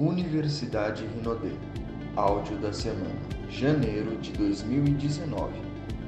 Universidade 0.00 1.04
Rinodê. 1.04 1.50
Áudio 2.16 2.56
da 2.56 2.72
semana. 2.72 3.20
Janeiro 3.50 4.16
de 4.16 4.32
2019. 4.32 5.52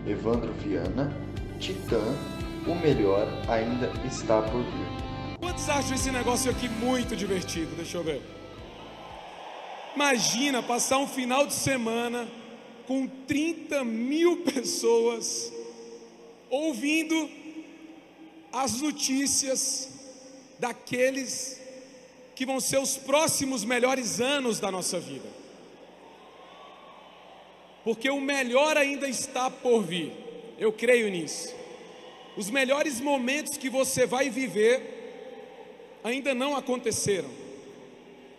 Evandro 0.07 0.50
Viana. 0.54 1.15
Titã. 1.60 2.00
O 2.67 2.75
melhor 2.75 3.28
ainda 3.47 3.92
está 4.08 4.41
por 4.41 4.63
vir. 4.63 5.39
Quantos 5.39 5.68
acham 5.68 5.94
esse 5.94 6.10
negócio 6.10 6.50
aqui 6.50 6.70
muito 6.70 7.15
divertido? 7.15 7.76
Deixa 7.76 7.99
eu 7.99 8.02
ver. 8.02 8.23
Imagina 9.95 10.62
passar 10.62 10.96
um 10.96 11.06
final 11.06 11.46
de 11.46 11.52
semana 11.52 12.27
com 12.86 13.06
30 13.06 13.84
mil 13.84 14.38
pessoas 14.38 15.52
ouvindo 16.48 17.29
as 18.54 18.80
notícias 18.80 19.90
daqueles 20.59 21.61
que 22.35 22.46
vão 22.46 22.61
ser 22.61 22.79
os 22.79 22.96
próximos 22.96 23.65
melhores 23.65 24.21
anos 24.21 24.59
da 24.59 24.71
nossa 24.71 24.98
vida. 24.98 25.29
Porque 27.84 28.09
o 28.09 28.20
melhor 28.20 28.77
ainda 28.77 29.09
está 29.09 29.51
por 29.51 29.83
vir, 29.83 30.12
eu 30.59 30.73
creio 30.73 31.11
nisso. 31.11 31.55
Os 32.37 32.48
melhores 32.48 33.01
momentos 33.01 33.56
que 33.56 33.69
você 33.69 34.06
vai 34.06 34.30
viver 34.30 36.01
ainda 36.03 36.34
não 36.34 36.56
aconteceram. 36.56 37.29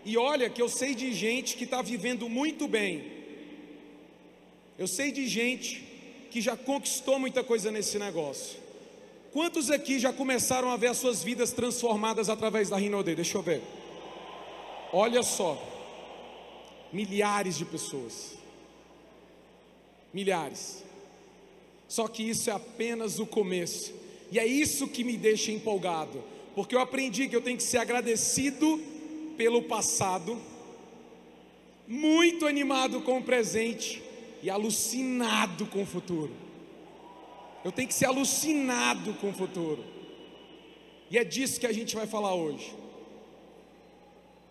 E 0.05 0.17
olha 0.17 0.49
que 0.49 0.61
eu 0.61 0.67
sei 0.67 0.95
de 0.95 1.13
gente 1.13 1.55
que 1.55 1.63
está 1.63 1.81
vivendo 1.81 2.27
muito 2.27 2.67
bem. 2.67 3.11
Eu 4.77 4.87
sei 4.87 5.11
de 5.11 5.27
gente 5.27 5.81
que 6.31 6.41
já 6.41 6.57
conquistou 6.57 7.19
muita 7.19 7.43
coisa 7.43 7.71
nesse 7.71 7.99
negócio. 7.99 8.57
Quantos 9.31 9.69
aqui 9.69 9.99
já 9.99 10.11
começaram 10.11 10.69
a 10.69 10.77
ver 10.77 10.87
as 10.87 10.97
suas 10.97 11.23
vidas 11.23 11.51
transformadas 11.51 12.29
através 12.29 12.69
da 12.69 12.77
Rinode? 12.77 13.15
Deixa 13.15 13.37
eu 13.37 13.41
ver. 13.41 13.61
Olha 14.95 15.23
só, 15.23 15.57
milhares 16.91 17.57
de 17.57 17.65
pessoas, 17.65 18.37
milhares. 20.13 20.83
Só 21.87 22.07
que 22.07 22.21
isso 22.21 22.51
é 22.51 22.53
apenas 22.53 23.17
o 23.17 23.25
começo, 23.25 23.91
e 24.31 24.37
é 24.37 24.45
isso 24.45 24.87
que 24.87 25.03
me 25.03 25.17
deixa 25.17 25.51
empolgado, 25.51 26.23
porque 26.53 26.75
eu 26.75 26.79
aprendi 26.79 27.27
que 27.27 27.35
eu 27.35 27.41
tenho 27.41 27.57
que 27.57 27.63
ser 27.63 27.79
agradecido 27.79 28.79
pelo 29.35 29.63
passado, 29.63 30.39
muito 31.87 32.45
animado 32.45 33.01
com 33.01 33.17
o 33.17 33.23
presente 33.23 33.99
e 34.43 34.49
alucinado 34.51 35.65
com 35.65 35.81
o 35.81 35.87
futuro. 35.87 36.31
Eu 37.65 37.71
tenho 37.71 37.87
que 37.87 37.95
ser 37.95 38.05
alucinado 38.05 39.15
com 39.15 39.31
o 39.31 39.33
futuro, 39.33 39.83
e 41.09 41.17
é 41.17 41.23
disso 41.23 41.59
que 41.59 41.65
a 41.65 41.73
gente 41.73 41.95
vai 41.95 42.05
falar 42.05 42.35
hoje. 42.35 42.82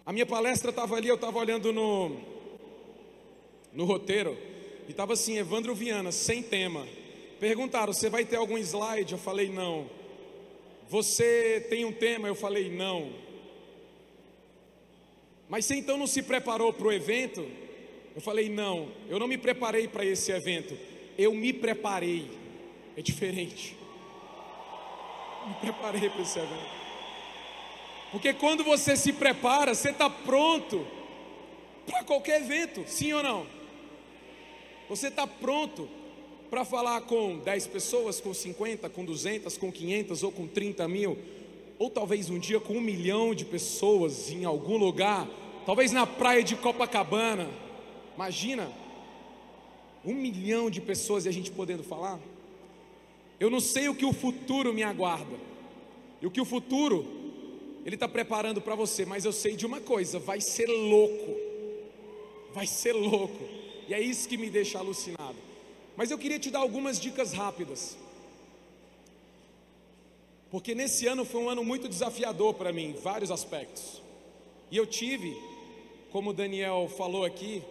A 0.05 0.13
minha 0.13 0.27
palestra 0.27 0.71
estava 0.71 0.97
ali, 0.97 1.07
eu 1.07 1.15
estava 1.15 1.39
olhando 1.39 1.73
no, 1.73 2.17
no 3.73 3.85
roteiro, 3.85 4.37
e 4.89 4.91
estava 4.91 5.13
assim, 5.13 5.39
Evandro 5.39 5.75
Viana, 5.75 6.11
sem 6.11 6.43
tema. 6.43 6.87
Perguntaram, 7.39 7.93
você 7.93 8.11
vai 8.11 8.25
ter 8.25 8.37
algum 8.37 8.59
slide? 8.59 9.13
Eu 9.13 9.19
falei, 9.19 9.49
não. 9.49 9.89
Você 10.89 11.65
tem 11.71 11.85
um 11.85 11.93
tema? 11.93 12.27
Eu 12.27 12.35
falei, 12.35 12.69
não. 12.69 13.13
Mas 15.49 15.67
você 15.67 15.77
então 15.77 15.97
não 15.97 16.07
se 16.07 16.23
preparou 16.23 16.73
para 16.73 16.89
o 16.89 16.93
evento? 16.93 17.47
Eu 18.15 18.21
falei, 18.21 18.49
não, 18.49 18.89
eu 19.09 19.19
não 19.19 19.29
me 19.29 19.39
preparei 19.39 19.87
para 19.87 20.05
esse 20.05 20.33
evento, 20.33 20.77
eu 21.17 21.33
me 21.33 21.53
preparei. 21.53 22.29
É 22.97 23.01
diferente. 23.01 23.77
Me 25.49 25.55
preparei 25.55 26.09
para 26.09 26.23
esse 26.23 26.39
evento. 26.39 26.71
Porque 28.13 28.35
quando 28.35 28.63
você 28.63 28.95
se 28.95 29.11
prepara, 29.11 29.75
você 29.75 29.89
está 29.89 30.11
pronto 30.11 30.87
para 31.87 32.05
qualquer 32.05 32.43
evento, 32.43 32.85
sim 32.87 33.11
ou 33.15 33.23
não? 33.23 33.47
Você 34.87 35.09
está 35.09 35.27
pronto 35.27 35.89
para 36.51 36.63
falar 36.63 37.01
com 37.01 37.39
10 37.39 37.67
pessoas, 37.69 38.21
com 38.21 38.35
50, 38.35 38.91
com 38.91 39.03
200, 39.03 39.57
com 39.57 39.73
500 39.73 40.23
ou 40.23 40.31
com 40.31 40.47
30 40.47 40.87
mil, 40.87 41.19
ou 41.79 41.89
talvez 41.89 42.29
um 42.29 42.39
dia 42.39 42.61
com 42.61 42.75
um 42.75 42.81
milhão 42.83 43.35
de 43.35 43.47
pessoas 43.47 44.31
em 44.31 44.45
algum 44.45 44.77
lugar, 44.77 45.27
talvez 45.65 45.91
na 45.91 46.07
praia 46.07 46.43
de 46.43 46.55
Copacabana. 46.55 47.49
Imagina, 48.15 48.71
um 50.05 50.13
milhão 50.13 50.69
de 50.69 50.83
pessoas 50.83 51.25
e 51.25 51.31
a 51.31 51.33
gente 51.33 51.51
podendo 51.51 51.83
falar. 51.83 52.21
Eu 53.41 53.49
não 53.49 53.59
sei 53.59 53.89
o 53.89 53.95
que 53.95 54.05
o 54.05 54.13
futuro 54.13 54.75
me 54.75 54.83
aguarda, 54.83 55.39
e 56.21 56.27
o 56.27 56.31
que 56.31 56.43
o 56.43 56.45
futuro 56.45 57.22
ele 57.85 57.97
está 57.97 58.09
preparando 58.09 58.61
para 58.61 58.75
você, 58.75 59.05
mas 59.05 59.25
eu 59.25 59.33
sei 59.33 59.57
de 59.57 59.67
uma 59.67 59.81
coisa: 59.81 60.19
vai 60.19 60.41
ser 60.41 60.67
louco, 60.67 61.37
vai 62.53 62.67
ser 62.67 62.93
louco, 62.93 63.45
e 63.89 63.95
é 63.95 64.01
isso 64.01 64.29
que 64.29 64.37
me 64.37 64.49
deixa 64.49 64.79
alucinado. 64.79 65.37
Mas 65.97 66.11
eu 66.11 66.19
queria 66.19 66.39
te 66.39 66.51
dar 66.51 66.61
algumas 66.61 66.99
dicas 67.01 67.33
rápidas, 67.33 67.97
porque 70.51 70.75
nesse 70.75 71.07
ano 71.07 71.25
foi 71.25 71.43
um 71.43 71.49
ano 71.49 71.65
muito 71.65 71.89
desafiador 71.89 72.55
para 72.55 72.73
mim, 72.73 72.91
em 72.91 72.93
vários 72.93 73.31
aspectos, 73.31 74.01
e 74.71 74.77
eu 74.77 74.87
tive, 74.87 75.37
como 76.11 76.31
o 76.31 76.35
Daniel 76.35 76.89
falou 76.97 77.25
aqui, 77.25 77.63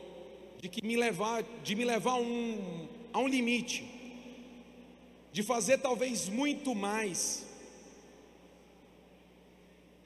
de 0.60 0.68
que 0.70 0.86
me 0.86 0.96
levar, 0.96 1.44
de 1.64 1.76
me 1.76 1.86
levar 1.86 2.16
um, 2.16 2.88
a 3.14 3.20
um 3.20 3.28
limite, 3.28 3.84
de 5.32 5.42
fazer 5.42 5.78
talvez 5.78 6.28
muito 6.28 6.76
mais 6.76 7.50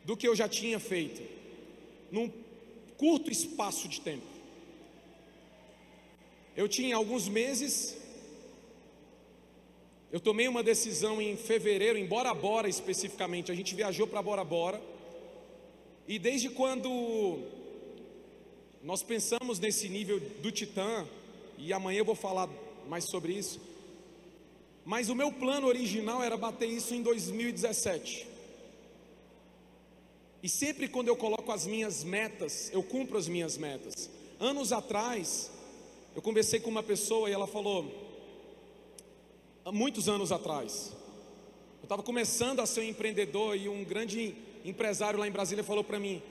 do 0.05 0.15
que 0.15 0.27
eu 0.27 0.35
já 0.35 0.47
tinha 0.47 0.79
feito, 0.79 1.21
num 2.11 2.31
curto 2.95 3.31
espaço 3.31 3.87
de 3.87 3.99
tempo. 3.99 4.25
Eu 6.55 6.69
tinha 6.69 6.95
alguns 6.95 7.27
meses, 7.27 7.97
eu 10.11 10.19
tomei 10.19 10.47
uma 10.47 10.61
decisão 10.63 11.21
em 11.21 11.35
fevereiro, 11.35 11.97
em 11.97 12.05
Bora 12.05 12.33
Bora 12.33 12.69
especificamente, 12.69 13.51
a 13.51 13.55
gente 13.55 13.73
viajou 13.73 14.05
para 14.05 14.21
Bora 14.21 14.43
Bora, 14.43 14.81
e 16.07 16.19
desde 16.19 16.49
quando 16.49 17.41
nós 18.83 19.01
pensamos 19.01 19.59
nesse 19.59 19.89
nível 19.89 20.19
do 20.19 20.51
Titã, 20.51 21.05
e 21.57 21.73
amanhã 21.73 21.99
eu 21.99 22.05
vou 22.05 22.15
falar 22.15 22.47
mais 22.87 23.05
sobre 23.05 23.33
isso, 23.33 23.59
mas 24.85 25.09
o 25.09 25.15
meu 25.15 25.31
plano 25.31 25.65
original 25.65 26.21
era 26.21 26.37
bater 26.37 26.69
isso 26.69 26.93
em 26.93 27.01
2017. 27.01 28.34
E 30.45 30.49
sempre 30.49 30.87
quando 30.87 31.07
eu 31.07 31.15
coloco 31.15 31.51
as 31.51 31.65
minhas 31.65 32.03
metas, 32.03 32.69
eu 32.71 32.83
cumpro 32.83 33.17
as 33.17 33.27
minhas 33.27 33.57
metas. 33.57 34.11
Anos 34.39 34.71
atrás, 34.71 35.49
eu 36.15 36.21
conversei 36.21 36.59
com 36.59 36.69
uma 36.69 36.83
pessoa 36.83 37.27
e 37.27 37.33
ela 37.33 37.47
falou, 37.47 37.91
muitos 39.73 40.07
anos 40.07 40.31
atrás, 40.31 40.91
eu 41.79 41.85
estava 41.85 42.03
começando 42.03 42.59
a 42.59 42.67
ser 42.67 42.81
um 42.81 42.83
empreendedor 42.83 43.57
e 43.57 43.67
um 43.67 43.83
grande 43.83 44.35
empresário 44.63 45.17
lá 45.17 45.27
em 45.27 45.31
Brasília 45.31 45.63
falou 45.63 45.83
para 45.83 45.99
mim, 45.99 46.21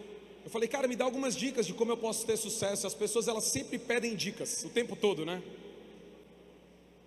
eu 0.45 0.49
falei, 0.49 0.69
cara, 0.69 0.87
me 0.87 0.95
dá 0.95 1.05
algumas 1.05 1.35
dicas 1.35 1.67
de 1.67 1.75
como 1.75 1.91
eu 1.91 1.97
posso 1.97 2.25
ter 2.25 2.37
sucesso. 2.37 2.87
As 2.87 2.95
pessoas 2.95 3.27
elas 3.27 3.47
sempre 3.47 3.81
pedem 3.81 4.15
dicas 4.15 4.63
o 4.63 4.69
tempo 4.69 4.95
todo, 4.95 5.27
né? 5.27 5.43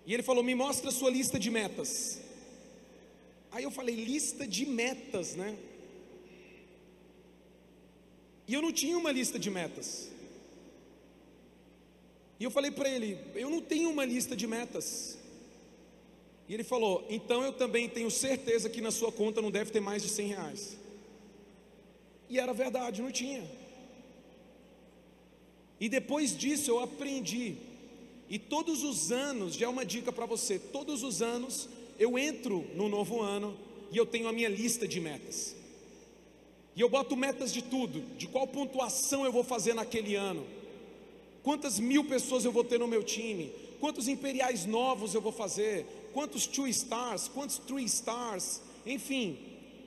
E 0.04 0.12
ele 0.12 0.22
falou, 0.22 0.44
me 0.44 0.54
mostra 0.54 0.90
a 0.90 0.92
sua 0.92 1.08
lista 1.08 1.38
de 1.38 1.50
metas. 1.50 2.20
Aí 3.50 3.64
eu 3.64 3.70
falei, 3.70 3.94
lista 3.94 4.46
de 4.46 4.66
metas, 4.66 5.34
né? 5.36 5.56
E 8.48 8.54
eu 8.54 8.62
não 8.62 8.72
tinha 8.72 8.96
uma 8.96 9.12
lista 9.12 9.38
de 9.38 9.50
metas. 9.50 10.08
E 12.40 12.44
eu 12.44 12.50
falei 12.50 12.70
para 12.70 12.88
ele: 12.88 13.18
Eu 13.34 13.50
não 13.50 13.60
tenho 13.60 13.90
uma 13.90 14.06
lista 14.06 14.34
de 14.34 14.46
metas. 14.46 15.18
E 16.48 16.54
ele 16.54 16.64
falou: 16.64 17.06
Então 17.10 17.42
eu 17.42 17.52
também 17.52 17.88
tenho 17.90 18.10
certeza 18.10 18.70
que 18.70 18.80
na 18.80 18.90
sua 18.90 19.12
conta 19.12 19.42
não 19.42 19.50
deve 19.50 19.70
ter 19.70 19.80
mais 19.80 20.02
de 20.02 20.08
100 20.08 20.28
reais. 20.28 20.78
E 22.30 22.38
era 22.38 22.54
verdade, 22.54 23.02
não 23.02 23.12
tinha. 23.12 23.44
E 25.78 25.88
depois 25.88 26.36
disso 26.36 26.70
eu 26.70 26.80
aprendi. 26.80 27.56
E 28.30 28.38
todos 28.38 28.82
os 28.82 29.12
anos, 29.12 29.54
já 29.54 29.66
é 29.66 29.68
uma 29.68 29.84
dica 29.84 30.10
para 30.10 30.24
você: 30.24 30.58
todos 30.58 31.02
os 31.02 31.20
anos 31.20 31.68
eu 31.98 32.18
entro 32.18 32.66
no 32.74 32.88
novo 32.88 33.20
ano 33.20 33.54
e 33.92 33.96
eu 33.98 34.06
tenho 34.06 34.26
a 34.26 34.32
minha 34.32 34.48
lista 34.48 34.88
de 34.88 35.00
metas. 35.00 35.57
E 36.78 36.80
eu 36.80 36.88
boto 36.88 37.16
metas 37.16 37.52
de 37.52 37.60
tudo, 37.60 38.00
de 38.16 38.28
qual 38.28 38.46
pontuação 38.46 39.24
eu 39.24 39.32
vou 39.32 39.42
fazer 39.42 39.74
naquele 39.74 40.14
ano, 40.14 40.46
quantas 41.42 41.80
mil 41.80 42.04
pessoas 42.04 42.44
eu 42.44 42.52
vou 42.52 42.62
ter 42.62 42.78
no 42.78 42.86
meu 42.86 43.02
time, 43.02 43.52
quantos 43.80 44.06
imperiais 44.06 44.64
novos 44.64 45.12
eu 45.12 45.20
vou 45.20 45.32
fazer, 45.32 45.84
quantos 46.12 46.46
two 46.46 46.68
stars, 46.68 47.26
quantos 47.26 47.58
three 47.58 47.84
stars, 47.86 48.62
enfim, 48.86 49.36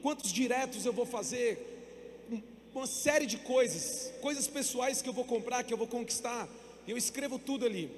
quantos 0.02 0.34
diretos 0.34 0.86
eu 0.86 0.92
vou 0.92 1.06
fazer, 1.06 2.30
uma 2.76 2.86
série 2.88 3.26
de 3.26 3.38
coisas, 3.38 4.12
coisas 4.20 4.46
pessoais 4.50 5.02
que 5.02 5.08
eu 5.08 5.14
vou 5.14 5.24
comprar, 5.24 5.64
que 5.64 5.74
eu 5.74 5.78
vou 5.78 5.88
conquistar. 5.88 6.50
Eu 6.86 6.98
escrevo 6.98 7.40
tudo 7.40 7.66
ali. 7.66 7.90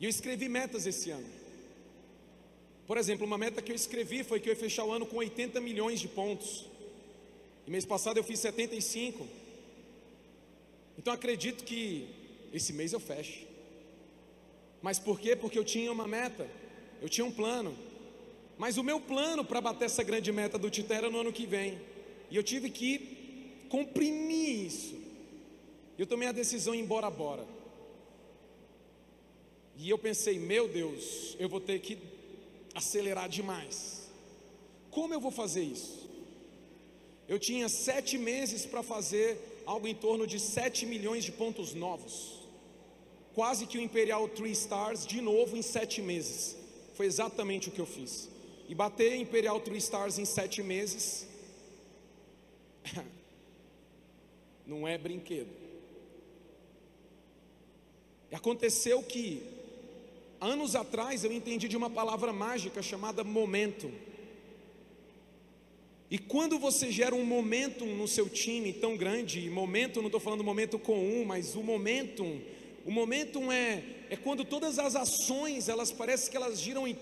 E 0.00 0.04
eu 0.04 0.08
escrevi 0.08 0.48
metas 0.48 0.86
esse 0.86 1.10
ano. 1.10 1.26
Por 2.86 2.96
exemplo, 2.96 3.26
uma 3.26 3.36
meta 3.36 3.60
que 3.60 3.70
eu 3.70 3.76
escrevi 3.76 4.24
foi 4.24 4.40
que 4.40 4.48
eu 4.48 4.54
ia 4.54 4.58
fechar 4.58 4.84
o 4.84 4.92
ano 4.92 5.04
com 5.04 5.16
80 5.18 5.60
milhões 5.60 6.00
de 6.00 6.08
pontos. 6.08 6.71
E 7.66 7.70
mês 7.70 7.84
passado 7.84 8.16
eu 8.16 8.24
fiz 8.24 8.40
75. 8.40 9.26
Então 10.98 11.12
acredito 11.12 11.64
que 11.64 12.08
esse 12.52 12.72
mês 12.72 12.92
eu 12.92 13.00
feche. 13.00 13.46
Mas 14.80 14.98
por 14.98 15.20
quê? 15.20 15.36
Porque 15.36 15.58
eu 15.58 15.64
tinha 15.64 15.90
uma 15.92 16.06
meta, 16.06 16.48
eu 17.00 17.08
tinha 17.08 17.24
um 17.24 17.32
plano. 17.32 17.76
Mas 18.58 18.76
o 18.76 18.82
meu 18.82 19.00
plano 19.00 19.44
para 19.44 19.60
bater 19.60 19.86
essa 19.86 20.02
grande 20.02 20.30
meta 20.30 20.58
do 20.58 20.70
Titã 20.70 20.94
era 20.94 21.10
no 21.10 21.20
ano 21.20 21.32
que 21.32 21.46
vem. 21.46 21.80
E 22.30 22.36
eu 22.36 22.42
tive 22.42 22.70
que 22.70 23.66
comprimir 23.68 24.66
isso. 24.66 24.94
Eu 25.98 26.06
tomei 26.06 26.28
a 26.28 26.32
decisão 26.32 26.74
embora, 26.74 27.08
bora. 27.10 27.46
E 29.76 29.88
eu 29.88 29.98
pensei, 29.98 30.38
meu 30.38 30.68
Deus, 30.68 31.36
eu 31.38 31.48
vou 31.48 31.60
ter 31.60 31.78
que 31.80 31.98
acelerar 32.74 33.28
demais. 33.28 34.10
Como 34.90 35.14
eu 35.14 35.20
vou 35.20 35.30
fazer 35.30 35.62
isso? 35.62 36.01
Eu 37.32 37.38
tinha 37.38 37.66
sete 37.66 38.18
meses 38.18 38.66
para 38.66 38.82
fazer 38.82 39.62
algo 39.64 39.88
em 39.88 39.94
torno 39.94 40.26
de 40.26 40.38
sete 40.38 40.84
milhões 40.84 41.24
de 41.24 41.32
pontos 41.32 41.72
novos. 41.72 42.42
Quase 43.34 43.64
que 43.66 43.78
o 43.78 43.80
Imperial 43.80 44.28
Three 44.28 44.52
Stars 44.52 45.06
de 45.06 45.22
novo 45.22 45.56
em 45.56 45.62
sete 45.62 46.02
meses. 46.02 46.54
Foi 46.92 47.06
exatamente 47.06 47.70
o 47.70 47.72
que 47.72 47.80
eu 47.80 47.86
fiz. 47.86 48.28
E 48.68 48.74
bater 48.74 49.16
Imperial 49.16 49.58
Three 49.60 49.78
Stars 49.78 50.18
em 50.18 50.26
sete 50.26 50.62
meses 50.62 51.26
não 54.66 54.86
é 54.86 54.98
brinquedo. 54.98 55.56
E 58.30 58.34
aconteceu 58.34 59.02
que 59.02 59.42
anos 60.38 60.76
atrás 60.76 61.24
eu 61.24 61.32
entendi 61.32 61.66
de 61.66 61.78
uma 61.78 61.88
palavra 61.88 62.30
mágica 62.30 62.82
chamada 62.82 63.24
momento. 63.24 63.90
E 66.12 66.18
quando 66.18 66.58
você 66.58 66.92
gera 66.92 67.14
um 67.14 67.24
momento 67.24 67.86
no 67.86 68.06
seu 68.06 68.28
time 68.28 68.70
tão 68.70 68.98
grande, 68.98 69.48
momento, 69.48 70.00
não 70.00 70.08
estou 70.08 70.20
falando 70.20 70.44
momento 70.44 70.78
com 70.78 70.92
um, 70.92 71.24
mas 71.24 71.54
o 71.54 71.62
momento, 71.62 72.22
o 72.84 72.90
momento 72.90 73.50
é, 73.50 73.82
é 74.10 74.16
quando 74.16 74.44
todas 74.44 74.78
as 74.78 74.94
ações, 74.94 75.70
elas 75.70 75.90
parecem 75.90 76.30
que 76.30 76.36
elas 76.36 76.60
giram, 76.60 76.86
em, 76.86 76.98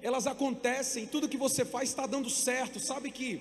elas 0.00 0.28
acontecem, 0.28 1.06
tudo 1.06 1.28
que 1.28 1.36
você 1.36 1.64
faz 1.64 1.88
está 1.88 2.06
dando 2.06 2.30
certo, 2.30 2.78
sabe 2.78 3.10
que 3.10 3.40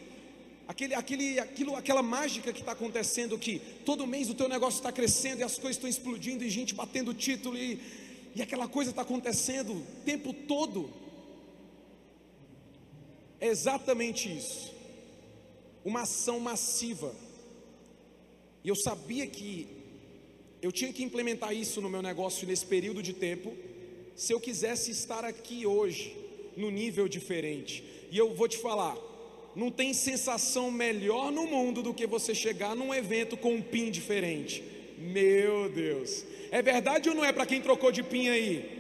aquele, 0.67 0.95
aquele, 0.95 1.39
aquilo, 1.39 1.75
aquela 1.75 2.01
mágica 2.01 2.51
que 2.51 2.61
está 2.61 2.71
acontecendo, 2.71 3.37
que 3.37 3.61
todo 3.85 4.07
mês 4.07 4.27
o 4.27 4.33
teu 4.33 4.49
negócio 4.49 4.79
está 4.79 4.91
crescendo 4.91 5.41
e 5.41 5.43
as 5.43 5.59
coisas 5.59 5.75
estão 5.75 5.87
explodindo 5.87 6.43
e 6.43 6.49
gente 6.49 6.73
batendo 6.73 7.13
título 7.13 7.55
e, 7.55 7.79
e 8.33 8.41
aquela 8.41 8.67
coisa 8.67 8.89
está 8.89 9.03
acontecendo 9.03 9.71
o 9.73 9.85
tempo 10.03 10.33
todo. 10.33 10.91
É 13.39 13.49
exatamente 13.49 14.35
isso 14.35 14.73
uma 15.85 16.01
ação 16.01 16.39
massiva. 16.39 17.15
E 18.63 18.67
eu 18.67 18.75
sabia 18.75 19.27
que 19.27 19.67
eu 20.61 20.71
tinha 20.71 20.91
que 20.91 21.03
implementar 21.03 21.55
isso 21.55 21.79
no 21.79 21.89
meu 21.89 22.01
negócio 22.01 22.47
nesse 22.47 22.65
período 22.65 23.03
de 23.03 23.13
tempo, 23.13 23.55
se 24.15 24.33
eu 24.33 24.39
quisesse 24.39 24.89
estar 24.89 25.23
aqui 25.23 25.67
hoje, 25.67 26.17
no 26.57 26.71
nível 26.71 27.07
diferente. 27.07 27.83
E 28.09 28.17
eu 28.17 28.33
vou 28.33 28.47
te 28.47 28.57
falar, 28.57 28.97
não 29.55 29.69
tem 29.69 29.93
sensação 29.93 30.71
melhor 30.71 31.31
no 31.31 31.45
mundo 31.45 31.83
do 31.83 31.93
que 31.93 32.07
você 32.07 32.33
chegar 32.33 32.75
num 32.75 32.93
evento 32.93 33.37
com 33.37 33.53
um 33.53 33.61
PIN 33.61 33.91
diferente. 33.91 34.63
Meu 34.97 35.69
Deus. 35.69 36.25
É 36.49 36.61
verdade 36.61 37.09
ou 37.09 37.15
não 37.15 37.23
é 37.23 37.31
para 37.31 37.45
quem 37.45 37.61
trocou 37.61 37.91
de 37.91 38.01
PIN 38.01 38.29
aí? 38.29 38.74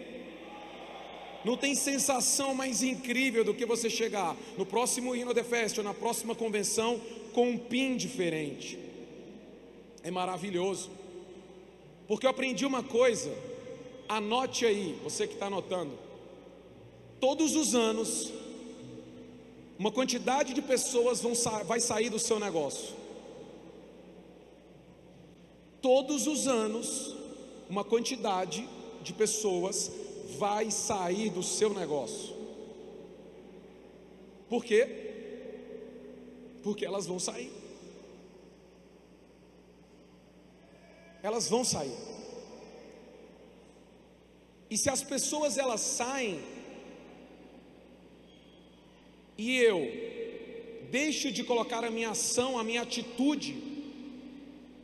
Não 1.45 1.55
tem 1.55 1.75
sensação 1.75 2.55
mais 2.55 2.81
incrível 2.81 3.43
do 3.43 3.53
que 3.53 3.67
você 3.67 3.87
chegar 3.87 4.35
no 4.57 4.65
próximo 4.65 5.13
Rino 5.13 5.31
The 5.31 5.43
Fest 5.43 5.77
ou 5.77 5.83
na 5.83 5.93
próxima 5.93 6.33
convenção 6.33 6.99
com 7.33 7.51
um 7.51 7.57
PIN 7.57 7.95
diferente. 7.95 8.79
É 10.01 10.09
maravilhoso. 10.09 10.89
Porque 12.07 12.25
eu 12.25 12.31
aprendi 12.31 12.65
uma 12.65 12.81
coisa, 12.81 13.31
anote 14.09 14.65
aí, 14.65 14.99
você 15.03 15.27
que 15.27 15.35
está 15.35 15.45
anotando. 15.45 15.93
Todos 17.19 17.55
os 17.55 17.75
anos, 17.75 18.33
uma 19.77 19.91
quantidade 19.91 20.51
de 20.51 20.63
pessoas 20.63 21.21
vão 21.21 21.33
vai 21.65 21.79
sair 21.79 22.09
do 22.09 22.17
seu 22.17 22.39
negócio. 22.39 22.95
Todos 25.79 26.25
os 26.25 26.47
anos, 26.47 27.15
uma 27.69 27.83
quantidade 27.83 28.67
de 29.03 29.13
pessoas 29.13 29.91
vai 30.37 30.71
sair 30.71 31.29
do 31.29 31.43
seu 31.43 31.73
negócio. 31.73 32.35
Por 34.49 34.63
quê? 34.63 34.81
Porque 36.63 36.85
elas 36.85 37.05
vão 37.05 37.19
sair. 37.19 37.51
Elas 41.21 41.49
vão 41.49 41.63
sair. 41.63 41.97
E 44.69 44.77
se 44.77 44.89
as 44.89 45.03
pessoas 45.03 45.57
elas 45.57 45.81
saem 45.81 46.39
e 49.37 49.57
eu 49.57 49.79
deixo 50.89 51.31
de 51.31 51.43
colocar 51.43 51.83
a 51.83 51.91
minha 51.91 52.11
ação, 52.11 52.57
a 52.57 52.63
minha 52.63 52.81
atitude 52.81 53.55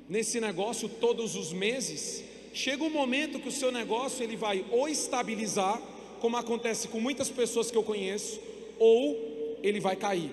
nesse 0.10 0.40
negócio 0.42 0.90
todos 0.90 1.36
os 1.36 1.54
meses, 1.54 2.24
chega 2.54 2.84
um 2.84 2.90
momento 2.90 3.40
que 3.40 3.48
o 3.48 3.52
seu 3.52 3.72
negócio 3.72 4.24
ele 4.24 4.36
vai 4.36 4.66
ou 4.72 4.88
estabilizar, 4.88 5.82
como 6.20 6.38
acontece 6.38 6.88
com 6.88 7.00
muitas 7.00 7.30
pessoas 7.30 7.72
que 7.72 7.78
eu 7.78 7.84
conheço, 7.84 8.40
ou 8.78 9.58
ele 9.64 9.80
vai 9.80 9.96
cair. 9.96 10.32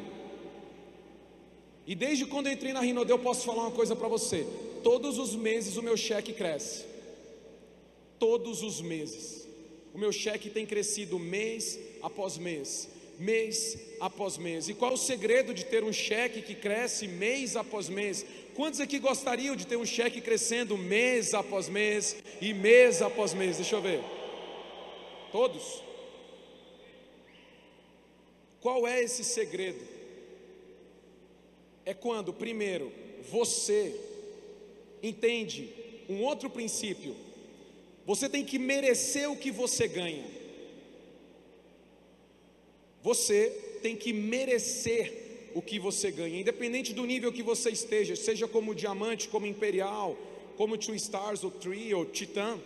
E 1.86 1.94
desde 1.94 2.26
quando 2.26 2.48
eu 2.48 2.52
entrei 2.52 2.72
na 2.72 2.80
Rinode, 2.80 3.10
eu 3.10 3.18
posso 3.18 3.46
falar 3.46 3.62
uma 3.62 3.70
coisa 3.70 3.96
para 3.96 4.08
você: 4.08 4.46
todos 4.84 5.18
os 5.18 5.34
meses 5.34 5.76
o 5.76 5.82
meu 5.82 5.96
cheque 5.96 6.32
cresce. 6.32 6.84
Todos 8.18 8.62
os 8.62 8.80
meses. 8.80 9.48
O 9.94 9.98
meu 9.98 10.12
cheque 10.12 10.50
tem 10.50 10.66
crescido 10.66 11.18
mês 11.18 11.78
após 12.02 12.36
mês, 12.36 12.88
mês 13.18 13.78
após 14.00 14.36
mês. 14.36 14.68
E 14.68 14.74
qual 14.74 14.90
é 14.90 14.94
o 14.94 14.98
segredo 14.98 15.54
de 15.54 15.64
ter 15.64 15.82
um 15.82 15.92
cheque 15.92 16.42
que 16.42 16.54
cresce 16.54 17.08
mês 17.08 17.56
após 17.56 17.88
mês? 17.88 18.24
Quantos 18.58 18.80
aqui 18.80 18.98
gostariam 18.98 19.54
de 19.54 19.64
ter 19.64 19.76
um 19.76 19.86
cheque 19.86 20.20
crescendo 20.20 20.76
mês 20.76 21.32
após 21.32 21.68
mês 21.68 22.16
e 22.40 22.52
mês 22.52 23.00
após 23.00 23.32
mês? 23.32 23.58
Deixa 23.58 23.76
eu 23.76 23.80
ver. 23.80 24.00
Todos? 25.30 25.80
Qual 28.60 28.84
é 28.84 29.00
esse 29.00 29.22
segredo? 29.22 29.78
É 31.84 31.94
quando, 31.94 32.32
primeiro, 32.32 32.92
você 33.30 33.94
entende 35.00 35.72
um 36.08 36.24
outro 36.24 36.50
princípio. 36.50 37.14
Você 38.04 38.28
tem 38.28 38.44
que 38.44 38.58
merecer 38.58 39.30
o 39.30 39.36
que 39.36 39.52
você 39.52 39.86
ganha. 39.86 40.26
Você 43.04 43.50
tem 43.82 43.94
que 43.94 44.12
merecer 44.12 45.27
o 45.54 45.62
que 45.62 45.78
você 45.78 46.10
ganha, 46.10 46.40
independente 46.40 46.92
do 46.92 47.04
nível 47.04 47.32
que 47.32 47.42
você 47.42 47.70
esteja, 47.70 48.14
seja 48.16 48.46
como 48.46 48.74
diamante, 48.74 49.28
como 49.28 49.46
imperial, 49.46 50.16
como 50.56 50.76
two 50.76 50.94
stars 50.94 51.44
ou 51.44 51.50
three 51.50 51.92
ou 51.94 52.04
titã. 52.04 52.58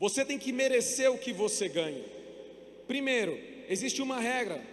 Você 0.00 0.24
tem 0.24 0.38
que 0.38 0.52
merecer 0.52 1.10
o 1.10 1.18
que 1.18 1.32
você 1.32 1.68
ganha. 1.68 2.04
Primeiro, 2.86 3.38
existe 3.68 4.00
uma 4.00 4.20
regra: 4.20 4.64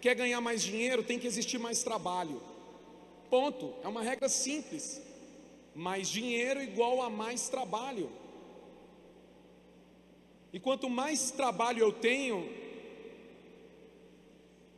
quer 0.00 0.14
ganhar 0.14 0.40
mais 0.40 0.62
dinheiro, 0.62 1.02
tem 1.02 1.18
que 1.18 1.26
existir 1.26 1.58
mais 1.58 1.82
trabalho. 1.82 2.42
Ponto. 3.30 3.74
É 3.82 3.88
uma 3.88 4.02
regra 4.02 4.28
simples. 4.28 5.00
Mais 5.74 6.08
dinheiro 6.08 6.62
igual 6.62 7.00
a 7.00 7.08
mais 7.08 7.48
trabalho. 7.48 8.10
E 10.52 10.60
quanto 10.60 10.90
mais 10.90 11.30
trabalho 11.30 11.78
eu 11.78 11.92
tenho, 11.92 12.46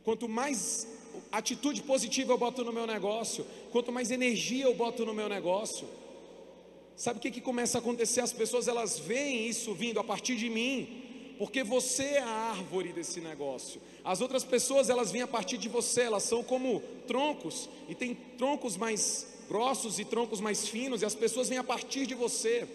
quanto 0.03 0.29
mais 0.29 0.87
atitude 1.31 1.81
positiva 1.81 2.33
eu 2.33 2.37
boto 2.37 2.63
no 2.63 2.71
meu 2.71 2.87
negócio, 2.87 3.45
quanto 3.71 3.91
mais 3.91 4.11
energia 4.11 4.65
eu 4.65 4.73
boto 4.73 5.05
no 5.05 5.13
meu 5.13 5.29
negócio, 5.29 5.87
sabe 6.95 7.19
o 7.19 7.21
que, 7.21 7.31
que 7.31 7.41
começa 7.41 7.77
a 7.77 7.79
acontecer? 7.79 8.21
As 8.21 8.33
pessoas 8.33 8.67
elas 8.67 8.99
veem 8.99 9.47
isso 9.47 9.73
vindo 9.73 9.99
a 9.99 10.03
partir 10.03 10.35
de 10.35 10.49
mim, 10.49 11.03
porque 11.37 11.63
você 11.63 12.03
é 12.03 12.21
a 12.21 12.27
árvore 12.27 12.93
desse 12.93 13.19
negócio. 13.19 13.81
As 14.03 14.21
outras 14.21 14.43
pessoas 14.43 14.89
elas 14.89 15.11
vêm 15.11 15.21
a 15.21 15.27
partir 15.27 15.57
de 15.57 15.67
você, 15.67 16.01
elas 16.01 16.23
são 16.23 16.43
como 16.43 16.81
troncos, 17.07 17.69
e 17.89 17.95
tem 17.95 18.15
troncos 18.37 18.77
mais 18.77 19.27
grossos 19.47 19.99
e 19.99 20.05
troncos 20.05 20.39
mais 20.39 20.67
finos, 20.67 21.01
e 21.01 21.05
as 21.05 21.15
pessoas 21.15 21.49
vêm 21.49 21.57
a 21.57 21.63
partir 21.63 22.05
de 22.05 22.15
você. 22.15 22.67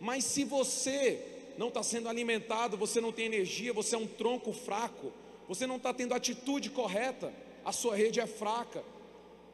Mas 0.00 0.24
se 0.24 0.44
você 0.44 1.32
não 1.56 1.68
está 1.68 1.82
sendo 1.82 2.08
alimentado, 2.08 2.76
você 2.76 3.00
não 3.00 3.12
tem 3.12 3.26
energia, 3.26 3.72
você 3.72 3.94
é 3.94 3.98
um 3.98 4.06
tronco 4.06 4.52
fraco, 4.52 5.12
você 5.48 5.66
não 5.66 5.76
está 5.76 5.92
tendo 5.92 6.12
a 6.12 6.16
atitude 6.16 6.70
correta, 6.70 7.32
a 7.64 7.72
sua 7.72 7.96
rede 7.96 8.20
é 8.20 8.26
fraca. 8.26 8.82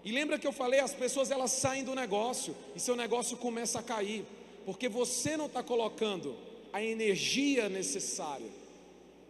E 0.05 0.12
lembra 0.12 0.38
que 0.38 0.47
eu 0.47 0.53
falei, 0.53 0.81
as 0.81 0.95
pessoas 0.95 1.31
elas 1.31 1.53
saem 1.53 1.85
do 1.85 1.95
negócio 1.95 2.55
e 2.75 2.81
seu 2.81 2.97
negócio 2.97 3.37
começa 3.37 3.81
a 3.81 3.83
cair, 3.83 4.25
porque 4.65 4.88
você 4.88 5.37
não 5.37 5.47
está 5.47 5.62
colocando 5.62 6.37
a 6.73 6.83
energia 6.83 7.69
necessária. 7.69 8.50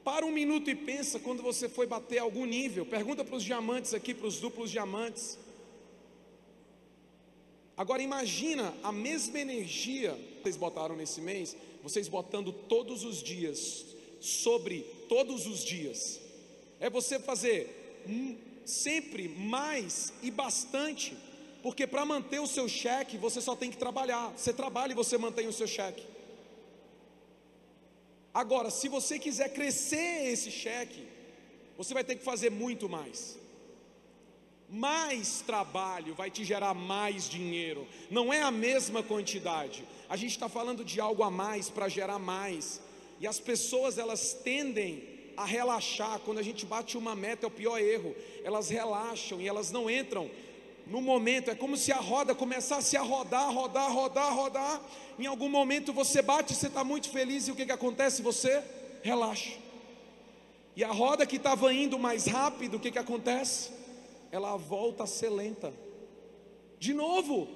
Para 0.04 0.24
um 0.24 0.30
minuto 0.30 0.70
e 0.70 0.74
pensa 0.74 1.18
quando 1.18 1.42
você 1.42 1.68
foi 1.68 1.86
bater 1.86 2.18
algum 2.18 2.46
nível. 2.46 2.86
Pergunta 2.86 3.24
para 3.24 3.36
os 3.36 3.44
diamantes 3.44 3.92
aqui, 3.92 4.14
para 4.14 4.26
os 4.26 4.38
duplos 4.40 4.70
diamantes. 4.70 5.38
Agora 7.76 8.02
imagina 8.02 8.74
a 8.82 8.90
mesma 8.90 9.38
energia 9.38 10.12
que 10.12 10.42
vocês 10.42 10.56
botaram 10.56 10.96
nesse 10.96 11.20
mês, 11.20 11.56
vocês 11.82 12.08
botando 12.08 12.52
todos 12.52 13.04
os 13.04 13.22
dias, 13.22 13.84
sobre 14.20 14.80
todos 15.08 15.46
os 15.46 15.64
dias. 15.64 16.20
É 16.80 16.90
você 16.90 17.18
fazer 17.20 18.02
sempre 18.68 19.28
mais 19.28 20.12
e 20.22 20.30
bastante, 20.30 21.16
porque 21.62 21.86
para 21.86 22.04
manter 22.04 22.40
o 22.40 22.46
seu 22.46 22.68
cheque 22.68 23.16
você 23.16 23.40
só 23.40 23.56
tem 23.56 23.70
que 23.70 23.76
trabalhar. 23.76 24.32
Você 24.36 24.52
trabalha 24.52 24.92
e 24.92 24.96
você 24.96 25.16
mantém 25.16 25.46
o 25.48 25.52
seu 25.52 25.66
cheque. 25.66 26.06
Agora, 28.32 28.70
se 28.70 28.88
você 28.88 29.18
quiser 29.18 29.52
crescer 29.52 30.30
esse 30.32 30.50
cheque, 30.50 31.06
você 31.76 31.94
vai 31.94 32.04
ter 32.04 32.16
que 32.16 32.24
fazer 32.24 32.50
muito 32.50 32.88
mais 32.88 33.38
mais 34.68 35.40
trabalho 35.40 36.14
vai 36.14 36.30
te 36.30 36.44
gerar 36.44 36.74
mais 36.74 37.28
dinheiro, 37.28 37.86
não 38.10 38.32
é 38.32 38.42
a 38.42 38.50
mesma 38.50 39.02
quantidade. 39.02 39.84
A 40.08 40.16
gente 40.16 40.32
está 40.32 40.48
falando 40.48 40.84
de 40.84 41.00
algo 41.00 41.22
a 41.22 41.30
mais 41.30 41.70
para 41.70 41.88
gerar 41.88 42.18
mais, 42.18 42.80
e 43.18 43.26
as 43.26 43.40
pessoas 43.40 43.98
elas 43.98 44.34
tendem 44.34 45.17
a 45.38 45.44
relaxar. 45.44 46.20
Quando 46.20 46.38
a 46.38 46.42
gente 46.42 46.66
bate 46.66 46.98
uma 46.98 47.14
meta, 47.14 47.46
é 47.46 47.48
o 47.48 47.50
pior 47.50 47.78
erro, 47.78 48.14
elas 48.44 48.68
relaxam 48.68 49.40
e 49.40 49.48
elas 49.48 49.70
não 49.70 49.90
entram 49.90 50.30
no 50.86 51.00
momento. 51.00 51.50
É 51.50 51.54
como 51.54 51.76
se 51.76 51.92
a 51.92 51.96
roda 51.96 52.34
começasse 52.34 52.96
a 52.96 53.02
rodar, 53.02 53.52
rodar, 53.52 53.92
rodar, 53.92 54.34
rodar. 54.34 54.82
Em 55.18 55.26
algum 55.26 55.48
momento 55.48 55.92
você 55.92 56.20
bate, 56.20 56.54
você 56.54 56.66
está 56.66 56.84
muito 56.84 57.10
feliz, 57.10 57.48
e 57.48 57.52
o 57.52 57.54
que, 57.54 57.66
que 57.66 57.72
acontece? 57.72 58.22
Você 58.22 58.62
relaxa. 59.02 59.52
E 60.76 60.84
a 60.84 60.92
roda 60.92 61.26
que 61.26 61.36
estava 61.36 61.72
indo 61.72 61.98
mais 61.98 62.26
rápido, 62.26 62.76
o 62.76 62.80
que, 62.80 62.90
que 62.90 62.98
acontece? 62.98 63.78
ela 64.30 64.56
volta 64.56 65.04
a 65.04 65.06
ser 65.06 65.30
lenta. 65.30 65.72
De 66.78 66.92
novo. 66.94 67.48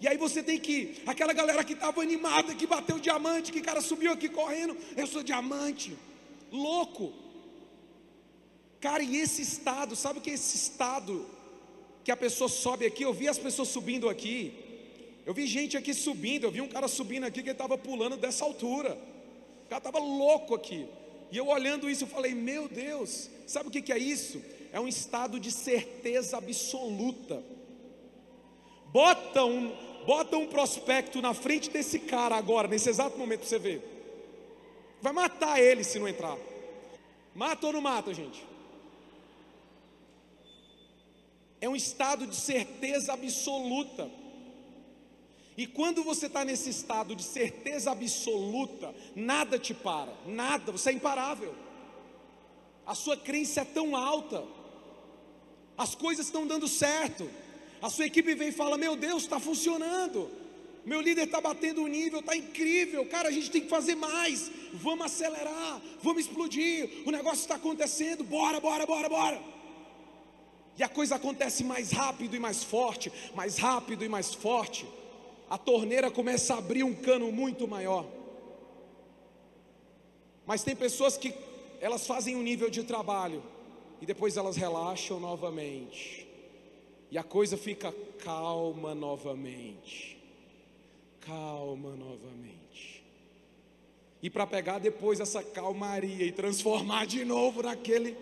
E 0.00 0.08
aí 0.08 0.16
você 0.16 0.42
tem 0.42 0.58
que, 0.58 1.02
aquela 1.06 1.32
galera 1.32 1.62
que 1.62 1.74
estava 1.74 2.00
animada, 2.00 2.54
que 2.54 2.66
bateu 2.66 2.98
diamante, 2.98 3.52
que 3.52 3.60
cara 3.60 3.80
subiu 3.80 4.12
aqui 4.12 4.28
correndo, 4.28 4.76
eu 4.96 5.06
sou 5.06 5.22
diamante, 5.22 5.96
louco. 6.50 7.12
Cara, 8.80 9.02
e 9.02 9.16
esse 9.16 9.42
estado, 9.42 9.94
sabe 9.94 10.18
o 10.18 10.22
que 10.22 10.30
é 10.30 10.34
esse 10.34 10.56
estado 10.56 11.26
que 12.02 12.10
a 12.10 12.16
pessoa 12.16 12.48
sobe 12.48 12.86
aqui? 12.86 13.02
Eu 13.02 13.12
vi 13.12 13.28
as 13.28 13.38
pessoas 13.38 13.68
subindo 13.68 14.08
aqui, 14.08 14.54
eu 15.26 15.34
vi 15.34 15.46
gente 15.46 15.76
aqui 15.76 15.92
subindo, 15.92 16.44
eu 16.44 16.50
vi 16.50 16.60
um 16.60 16.68
cara 16.68 16.88
subindo 16.88 17.24
aqui 17.24 17.42
que 17.42 17.50
estava 17.50 17.76
pulando 17.76 18.16
dessa 18.16 18.44
altura, 18.44 18.96
o 19.66 19.68
cara 19.68 19.78
estava 19.78 19.98
louco 19.98 20.54
aqui. 20.54 20.86
E 21.30 21.36
eu 21.36 21.46
olhando 21.46 21.88
isso, 21.90 22.04
eu 22.04 22.08
falei: 22.08 22.34
Meu 22.34 22.68
Deus, 22.68 23.28
sabe 23.46 23.68
o 23.68 23.70
que, 23.70 23.82
que 23.82 23.92
é 23.92 23.98
isso? 23.98 24.40
é 24.72 24.80
um 24.80 24.88
estado 24.88 25.38
de 25.40 25.50
certeza 25.50 26.38
absoluta. 26.38 27.42
Bota 28.86 29.44
um, 29.44 29.74
bota 30.06 30.36
um 30.36 30.46
prospecto 30.46 31.20
na 31.20 31.34
frente 31.34 31.70
desse 31.70 31.98
cara 31.98 32.36
agora, 32.36 32.68
nesse 32.68 32.88
exato 32.88 33.18
momento, 33.18 33.40
para 33.40 33.48
você 33.48 33.58
ver. 33.58 33.82
Vai 35.00 35.12
matar 35.12 35.60
ele 35.60 35.82
se 35.82 35.98
não 35.98 36.08
entrar. 36.08 36.36
Mata 37.34 37.66
ou 37.66 37.72
não 37.72 37.80
mata, 37.80 38.12
gente? 38.12 38.44
É 41.60 41.68
um 41.68 41.76
estado 41.76 42.26
de 42.26 42.36
certeza 42.36 43.12
absoluta. 43.12 44.10
E 45.56 45.66
quando 45.66 46.02
você 46.02 46.26
está 46.26 46.44
nesse 46.44 46.70
estado 46.70 47.14
de 47.14 47.22
certeza 47.22 47.90
absoluta, 47.90 48.94
nada 49.14 49.58
te 49.58 49.74
para, 49.74 50.12
nada, 50.26 50.72
você 50.72 50.90
é 50.90 50.92
imparável. 50.94 51.54
A 52.86 52.94
sua 52.94 53.16
crença 53.16 53.60
é 53.60 53.64
tão 53.64 53.94
alta 53.94 54.44
as 55.80 55.94
coisas 55.94 56.26
estão 56.26 56.46
dando 56.46 56.68
certo. 56.68 57.30
A 57.80 57.88
sua 57.88 58.04
equipe 58.04 58.34
vem 58.34 58.48
e 58.48 58.52
fala: 58.52 58.76
Meu 58.76 58.94
Deus, 58.94 59.22
está 59.22 59.40
funcionando. 59.40 60.30
Meu 60.84 61.00
líder 61.00 61.24
está 61.24 61.40
batendo 61.40 61.82
o 61.82 61.86
nível, 61.86 62.20
está 62.20 62.36
incrível. 62.36 63.06
Cara, 63.06 63.30
a 63.30 63.32
gente 63.32 63.50
tem 63.50 63.62
que 63.62 63.68
fazer 63.68 63.94
mais. 63.94 64.50
Vamos 64.74 65.06
acelerar, 65.06 65.80
vamos 66.02 66.26
explodir. 66.26 67.02
O 67.06 67.10
negócio 67.10 67.40
está 67.40 67.54
acontecendo. 67.54 68.22
Bora, 68.22 68.60
bora, 68.60 68.84
bora, 68.84 69.08
bora. 69.08 69.42
E 70.76 70.82
a 70.82 70.88
coisa 70.88 71.16
acontece 71.16 71.62
mais 71.62 71.90
rápido 71.90 72.34
e 72.34 72.38
mais 72.38 72.64
forte, 72.64 73.12
mais 73.34 73.58
rápido 73.58 74.04
e 74.04 74.08
mais 74.08 74.32
forte. 74.32 74.86
A 75.48 75.58
torneira 75.58 76.10
começa 76.10 76.54
a 76.54 76.58
abrir 76.58 76.84
um 76.84 76.94
cano 76.94 77.30
muito 77.32 77.66
maior. 77.66 78.06
Mas 80.46 80.62
tem 80.62 80.74
pessoas 80.74 81.16
que 81.16 81.34
elas 81.80 82.06
fazem 82.06 82.36
um 82.36 82.42
nível 82.42 82.70
de 82.70 82.82
trabalho 82.82 83.42
e 84.00 84.06
depois 84.06 84.36
elas 84.36 84.56
relaxam 84.56 85.20
novamente. 85.20 86.26
E 87.10 87.18
a 87.18 87.22
coisa 87.22 87.56
fica 87.56 87.92
calma 88.22 88.94
novamente. 88.94 90.18
Calma 91.20 91.90
novamente. 91.96 93.04
E 94.22 94.30
para 94.30 94.46
pegar 94.46 94.78
depois 94.78 95.18
essa 95.18 95.42
calmaria 95.42 96.24
e 96.24 96.32
transformar 96.32 97.06
de 97.06 97.24
novo 97.24 97.62
naquele 97.62 98.16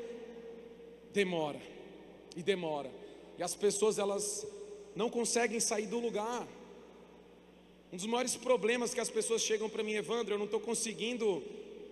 demora. 1.13 1.61
E 2.39 2.43
demora. 2.43 2.91
E 3.37 3.43
as 3.43 3.55
pessoas 3.55 3.99
elas 3.99 4.47
não 4.95 5.11
conseguem 5.11 5.61
sair 5.61 5.87
do 5.87 5.99
lugar. 5.99 6.47
Um 7.93 7.97
dos 7.97 8.07
maiores 8.07 8.37
problemas 8.37 8.95
que 8.95 9.01
as 9.01 9.11
pessoas 9.11 9.43
chegam 9.43 9.69
para 9.69 9.83
mim, 9.83 9.95
Evandro, 9.95 10.35
eu 10.35 10.39
não 10.39 10.45
estou 10.45 10.61
conseguindo, 10.61 11.43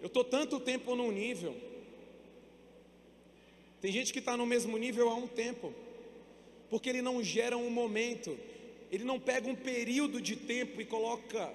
eu 0.01 0.07
estou 0.07 0.23
tanto 0.23 0.61
tempo 0.61 0.95
num 0.95 1.11
nível, 1.11 1.55
tem 3.81 3.93
gente 3.93 4.13
que 4.13 4.19
está 4.19 4.37
no 4.37 4.47
mesmo 4.47 4.77
nível 4.79 5.09
há 5.09 5.15
um 5.15 5.27
tempo, 5.27 5.73
porque 6.71 6.89
ele 6.89 7.03
não 7.03 7.23
gera 7.23 7.57
um 7.57 7.71
momento, 7.71 8.37
ele 8.91 9.05
não 9.05 9.19
pega 9.19 9.49
um 9.49 9.55
período 9.55 10.21
de 10.21 10.37
tempo 10.37 10.81
e 10.81 10.85
coloca 10.85 11.53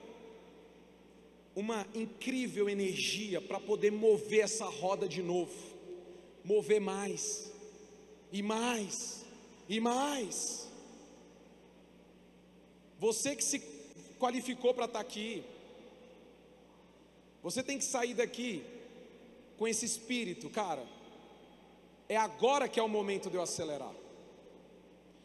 uma 1.56 1.86
incrível 1.94 2.70
energia 2.70 3.42
para 3.42 3.60
poder 3.60 3.92
mover 3.92 4.42
essa 4.42 4.66
roda 4.66 5.08
de 5.08 5.22
novo, 5.22 5.54
mover 6.44 6.80
mais, 6.80 7.52
e 8.32 8.42
mais, 8.42 9.26
e 9.68 9.80
mais. 9.80 10.68
Você 13.00 13.36
que 13.36 13.44
se 13.44 13.60
qualificou 14.20 14.74
para 14.74 14.86
estar 14.86 15.00
tá 15.00 15.06
aqui, 15.06 15.44
você 17.42 17.64
tem 17.64 17.78
que 17.78 17.86
sair 17.86 18.14
daqui 18.14 18.64
com 19.58 19.68
esse 19.68 19.86
espírito, 19.86 20.50
cara 20.50 20.86
é 22.12 22.18
agora 22.18 22.68
que 22.68 22.78
é 22.78 22.84
o 22.84 22.90
momento 22.90 23.30
de 23.30 23.38
eu 23.38 23.42
acelerar. 23.42 23.94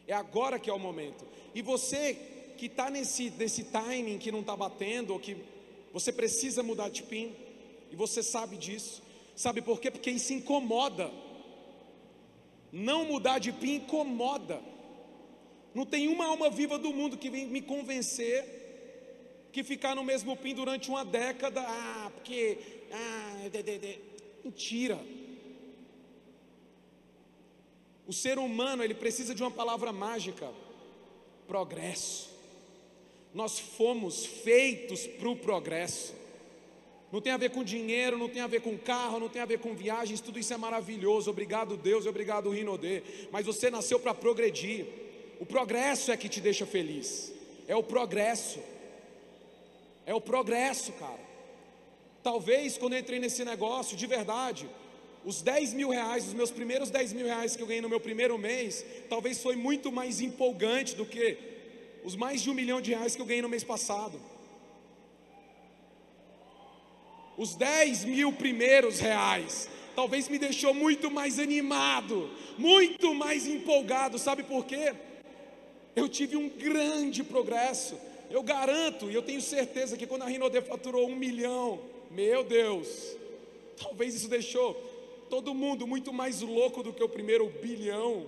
É 0.07 0.13
agora 0.13 0.57
que 0.57 0.69
é 0.69 0.73
o 0.73 0.79
momento. 0.79 1.27
E 1.53 1.61
você 1.61 2.13
que 2.57 2.67
está 2.67 2.89
nesse, 2.89 3.29
nesse 3.31 3.65
timing 3.65 4.17
que 4.17 4.31
não 4.31 4.39
está 4.39 4.55
batendo, 4.55 5.11
ou 5.11 5.19
que 5.19 5.35
você 5.91 6.13
precisa 6.13 6.63
mudar 6.63 6.87
de 6.87 7.03
PIN, 7.03 7.35
e 7.91 7.95
você 7.97 8.23
sabe 8.23 8.55
disso. 8.55 9.03
Sabe 9.35 9.61
por 9.61 9.81
quê? 9.81 9.91
Porque 9.91 10.09
isso 10.09 10.31
incomoda. 10.31 11.11
Não 12.71 13.05
mudar 13.05 13.39
de 13.39 13.51
PIN 13.51 13.75
incomoda. 13.75 14.61
Não 15.73 15.85
tem 15.85 16.07
uma 16.07 16.25
alma 16.25 16.49
viva 16.49 16.77
do 16.77 16.93
mundo 16.93 17.17
que 17.17 17.29
vem 17.29 17.47
me 17.47 17.61
convencer 17.61 18.57
que 19.51 19.63
ficar 19.63 19.95
no 19.95 20.03
mesmo 20.03 20.35
PIN 20.35 20.53
durante 20.53 20.89
uma 20.89 21.03
década, 21.03 21.61
ah, 21.61 22.11
porque. 22.13 22.57
Ah, 22.91 23.49
de, 23.49 23.63
de, 23.63 23.77
de. 23.79 23.99
mentira. 24.43 24.99
O 28.07 28.13
ser 28.13 28.37
humano, 28.37 28.83
ele 28.83 28.93
precisa 28.93 29.33
de 29.33 29.41
uma 29.41 29.51
palavra 29.51 29.91
mágica: 29.91 30.51
progresso. 31.47 32.29
Nós 33.33 33.59
fomos 33.59 34.25
feitos 34.25 35.05
para 35.05 35.29
o 35.29 35.35
progresso. 35.35 36.13
Não 37.17 37.21
tem 37.21 37.33
a 37.33 37.37
ver 37.37 37.49
com 37.49 37.63
dinheiro, 37.63 38.15
não 38.15 38.29
tem 38.29 38.43
a 38.43 38.45
ver 38.45 38.61
com 38.61 38.77
carro, 38.77 39.19
não 39.19 39.27
tem 39.27 39.41
a 39.41 39.45
ver 39.45 39.57
com 39.57 39.73
viagens, 39.73 40.21
tudo 40.21 40.37
isso 40.37 40.53
é 40.53 40.57
maravilhoso. 40.57 41.31
Obrigado, 41.31 41.75
Deus, 41.75 42.05
obrigado, 42.05 42.51
Rinodê. 42.51 43.01
Mas 43.31 43.43
você 43.43 43.71
nasceu 43.71 43.99
para 43.99 44.13
progredir. 44.13 44.85
O 45.39 45.45
progresso 45.45 46.11
é 46.11 46.15
que 46.15 46.29
te 46.29 46.39
deixa 46.39 46.63
feliz. 46.63 47.33
É 47.67 47.75
o 47.75 47.81
progresso. 47.81 48.59
É 50.05 50.13
o 50.13 50.21
progresso, 50.21 50.91
cara. 50.91 51.19
Talvez 52.21 52.77
quando 52.77 52.93
eu 52.93 52.99
entrei 52.99 53.17
nesse 53.17 53.43
negócio, 53.43 53.97
de 53.97 54.05
verdade, 54.05 54.69
os 55.25 55.41
10 55.41 55.73
mil 55.73 55.89
reais, 55.89 56.27
os 56.27 56.35
meus 56.35 56.51
primeiros 56.51 56.91
10 56.91 57.13
mil 57.13 57.25
reais 57.25 57.55
que 57.55 57.63
eu 57.63 57.65
ganhei 57.65 57.81
no 57.81 57.89
meu 57.89 57.99
primeiro 57.99 58.37
mês, 58.37 58.85
talvez 59.09 59.41
foi 59.41 59.55
muito 59.55 59.91
mais 59.91 60.21
empolgante 60.21 60.93
do 60.93 61.03
que 61.03 61.35
os 62.03 62.15
mais 62.15 62.43
de 62.43 62.51
um 62.51 62.53
milhão 62.53 62.79
de 62.79 62.91
reais 62.91 63.15
que 63.15 63.21
eu 63.23 63.25
ganhei 63.25 63.41
no 63.41 63.49
mês 63.49 63.63
passado. 63.63 64.21
Os 67.37 67.55
10 67.55 68.05
mil 68.05 68.33
primeiros 68.33 68.99
reais, 68.99 69.69
talvez 69.95 70.27
me 70.27 70.39
deixou 70.39 70.73
muito 70.73 71.11
mais 71.11 71.37
animado, 71.37 72.29
muito 72.57 73.13
mais 73.13 73.45
empolgado, 73.45 74.17
sabe 74.17 74.43
por 74.43 74.65
quê? 74.65 74.93
Eu 75.95 76.09
tive 76.09 76.35
um 76.35 76.49
grande 76.49 77.23
progresso. 77.23 77.97
Eu 78.29 78.43
garanto 78.43 79.09
e 79.09 79.13
eu 79.13 79.21
tenho 79.21 79.41
certeza 79.41 79.95
que 79.95 80.05
quando 80.05 80.23
a 80.23 80.25
Rinode 80.25 80.59
faturou 80.61 81.07
um 81.07 81.15
milhão, 81.15 81.79
meu 82.11 82.43
Deus, 82.43 83.15
talvez 83.81 84.15
isso 84.15 84.27
deixou 84.27 84.73
todo 85.29 85.53
mundo 85.53 85.87
muito 85.87 86.11
mais 86.11 86.41
louco 86.41 86.83
do 86.83 86.91
que 86.91 87.03
o 87.03 87.07
primeiro 87.07 87.47
bilhão. 87.61 88.25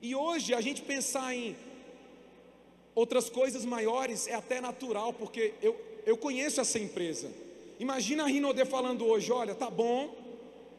E 0.00 0.14
hoje 0.14 0.54
a 0.54 0.60
gente 0.60 0.80
pensar 0.82 1.34
em 1.34 1.54
Outras 2.94 3.30
coisas 3.30 3.64
maiores 3.64 4.26
é 4.26 4.34
até 4.34 4.60
natural, 4.60 5.14
porque 5.14 5.54
eu, 5.62 5.74
eu 6.04 6.16
conheço 6.16 6.60
essa 6.60 6.78
empresa. 6.78 7.30
Imagina 7.78 8.24
a 8.24 8.26
Rinode 8.26 8.64
falando 8.64 9.04
hoje: 9.06 9.32
olha, 9.32 9.54
tá 9.54 9.70
bom, 9.70 10.14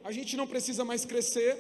a 0.03 0.12
gente 0.12 0.36
não 0.36 0.48
precisa 0.48 0.84
mais 0.84 1.06
crescer, 1.06 1.58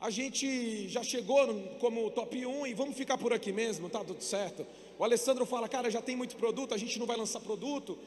a 0.00 0.10
gente 0.10 0.88
já 0.88 1.02
chegou 1.02 1.46
como 1.80 2.10
top 2.10 2.44
1 2.44 2.66
e 2.66 2.74
vamos 2.74 2.96
ficar 2.96 3.18
por 3.18 3.32
aqui 3.32 3.52
mesmo, 3.52 3.88
tá 3.88 4.04
tudo 4.04 4.22
certo. 4.22 4.66
O 4.98 5.04
Alessandro 5.04 5.44
fala, 5.44 5.68
cara, 5.68 5.90
já 5.90 6.00
tem 6.00 6.16
muito 6.16 6.36
produto, 6.36 6.74
a 6.74 6.78
gente 6.78 6.98
não 6.98 7.06
vai 7.06 7.16
lançar 7.16 7.40
produto. 7.40 7.98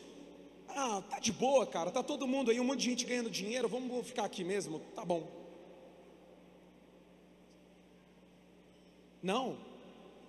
Ah, 0.70 1.04
tá 1.10 1.20
de 1.20 1.32
boa, 1.32 1.66
cara, 1.66 1.92
tá 1.92 2.04
todo 2.04 2.28
mundo 2.28 2.51
aí, 2.51 2.60
um 2.60 2.63
monte 2.63 2.80
de 2.80 2.86
gente 2.86 3.06
ganhando 3.06 3.30
dinheiro, 3.30 3.68
vamos 3.68 4.08
ficar 4.08 4.24
aqui 4.25 4.44
mesmo, 4.44 4.80
tá 4.96 5.04
bom. 5.04 5.28
Não, 9.22 9.58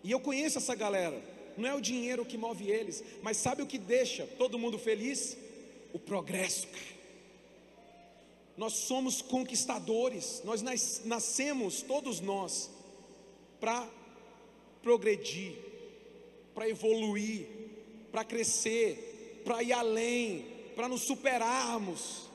e 0.02 0.10
eu 0.10 0.18
conheço 0.18 0.58
essa 0.58 0.74
galera, 0.74 1.22
não 1.60 1.68
é 1.68 1.74
o 1.74 1.80
dinheiro 1.80 2.24
que 2.24 2.38
move 2.38 2.70
eles, 2.70 3.04
mas 3.22 3.36
sabe 3.36 3.62
o 3.62 3.66
que 3.66 3.78
deixa 3.78 4.26
todo 4.38 4.58
mundo 4.58 4.78
feliz? 4.78 5.36
O 5.92 5.98
progresso, 5.98 6.66
cara. 6.66 7.00
Nós 8.56 8.72
somos 8.74 9.22
conquistadores, 9.22 10.42
nós 10.44 10.62
nascemos, 11.04 11.82
todos 11.82 12.20
nós, 12.20 12.70
para 13.58 13.88
progredir, 14.82 15.56
para 16.54 16.68
evoluir, 16.68 17.46
para 18.10 18.24
crescer, 18.24 19.40
para 19.44 19.62
ir 19.62 19.72
além, 19.72 20.46
para 20.74 20.88
nos 20.88 21.02
superarmos. 21.02 22.29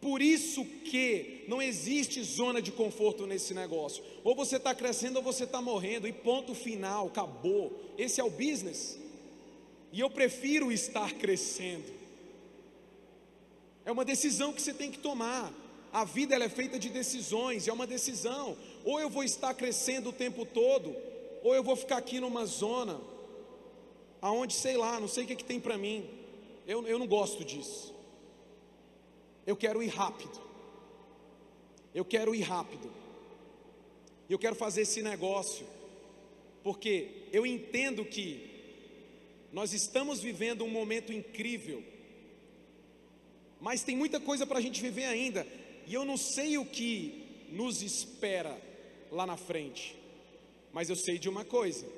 Por 0.00 0.22
isso 0.22 0.64
que 0.64 1.44
não 1.46 1.60
existe 1.60 2.22
zona 2.22 2.62
de 2.62 2.72
conforto 2.72 3.26
nesse 3.26 3.52
negócio. 3.52 4.02
Ou 4.24 4.34
você 4.34 4.56
está 4.56 4.74
crescendo 4.74 5.16
ou 5.16 5.22
você 5.22 5.44
está 5.44 5.60
morrendo, 5.60 6.08
e 6.08 6.12
ponto 6.12 6.54
final, 6.54 7.08
acabou. 7.08 7.78
Esse 7.98 8.20
é 8.20 8.24
o 8.24 8.30
business. 8.30 8.98
E 9.92 10.00
eu 10.00 10.08
prefiro 10.08 10.72
estar 10.72 11.12
crescendo. 11.14 11.92
É 13.84 13.92
uma 13.92 14.04
decisão 14.04 14.52
que 14.52 14.62
você 14.62 14.72
tem 14.72 14.90
que 14.90 14.98
tomar. 14.98 15.52
A 15.92 16.04
vida 16.04 16.34
é 16.36 16.48
feita 16.48 16.78
de 16.78 16.88
decisões, 16.88 17.68
é 17.68 17.72
uma 17.72 17.86
decisão. 17.86 18.56
Ou 18.84 18.98
eu 19.00 19.10
vou 19.10 19.24
estar 19.24 19.52
crescendo 19.52 20.10
o 20.10 20.14
tempo 20.14 20.46
todo, 20.46 20.96
ou 21.42 21.54
eu 21.54 21.62
vou 21.62 21.76
ficar 21.76 21.98
aqui 21.98 22.20
numa 22.20 22.46
zona 22.46 23.00
aonde, 24.22 24.54
sei 24.54 24.76
lá, 24.76 25.00
não 25.00 25.08
sei 25.08 25.24
o 25.24 25.26
que, 25.26 25.32
é 25.32 25.36
que 25.36 25.44
tem 25.44 25.60
para 25.60 25.76
mim. 25.76 26.08
Eu, 26.66 26.86
eu 26.86 26.98
não 26.98 27.06
gosto 27.06 27.44
disso. 27.44 27.99
Eu 29.50 29.56
quero 29.56 29.82
ir 29.82 29.88
rápido. 29.88 30.40
Eu 31.92 32.04
quero 32.04 32.32
ir 32.36 32.42
rápido. 32.42 32.88
Eu 34.28 34.38
quero 34.38 34.54
fazer 34.54 34.82
esse 34.82 35.02
negócio. 35.02 35.66
Porque 36.62 37.26
eu 37.32 37.44
entendo 37.44 38.04
que 38.04 38.48
nós 39.52 39.72
estamos 39.72 40.20
vivendo 40.20 40.62
um 40.62 40.70
momento 40.70 41.12
incrível. 41.12 41.82
Mas 43.60 43.82
tem 43.82 43.96
muita 43.96 44.20
coisa 44.20 44.46
para 44.46 44.58
a 44.58 44.62
gente 44.62 44.80
viver 44.80 45.06
ainda. 45.06 45.44
E 45.84 45.92
eu 45.94 46.04
não 46.04 46.16
sei 46.16 46.56
o 46.56 46.64
que 46.64 47.48
nos 47.50 47.82
espera 47.82 48.56
lá 49.10 49.26
na 49.26 49.36
frente. 49.36 49.96
Mas 50.72 50.88
eu 50.88 50.94
sei 50.94 51.18
de 51.18 51.28
uma 51.28 51.44
coisa. 51.44 51.88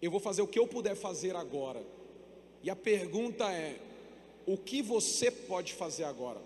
Eu 0.00 0.12
vou 0.12 0.20
fazer 0.20 0.42
o 0.42 0.46
que 0.46 0.60
eu 0.60 0.68
puder 0.68 0.94
fazer 0.94 1.34
agora. 1.34 1.84
E 2.62 2.70
a 2.70 2.76
pergunta 2.76 3.50
é: 3.50 3.89
o 4.52 4.56
que 4.56 4.82
você 4.82 5.30
pode 5.30 5.74
fazer 5.74 6.02
agora, 6.02 6.40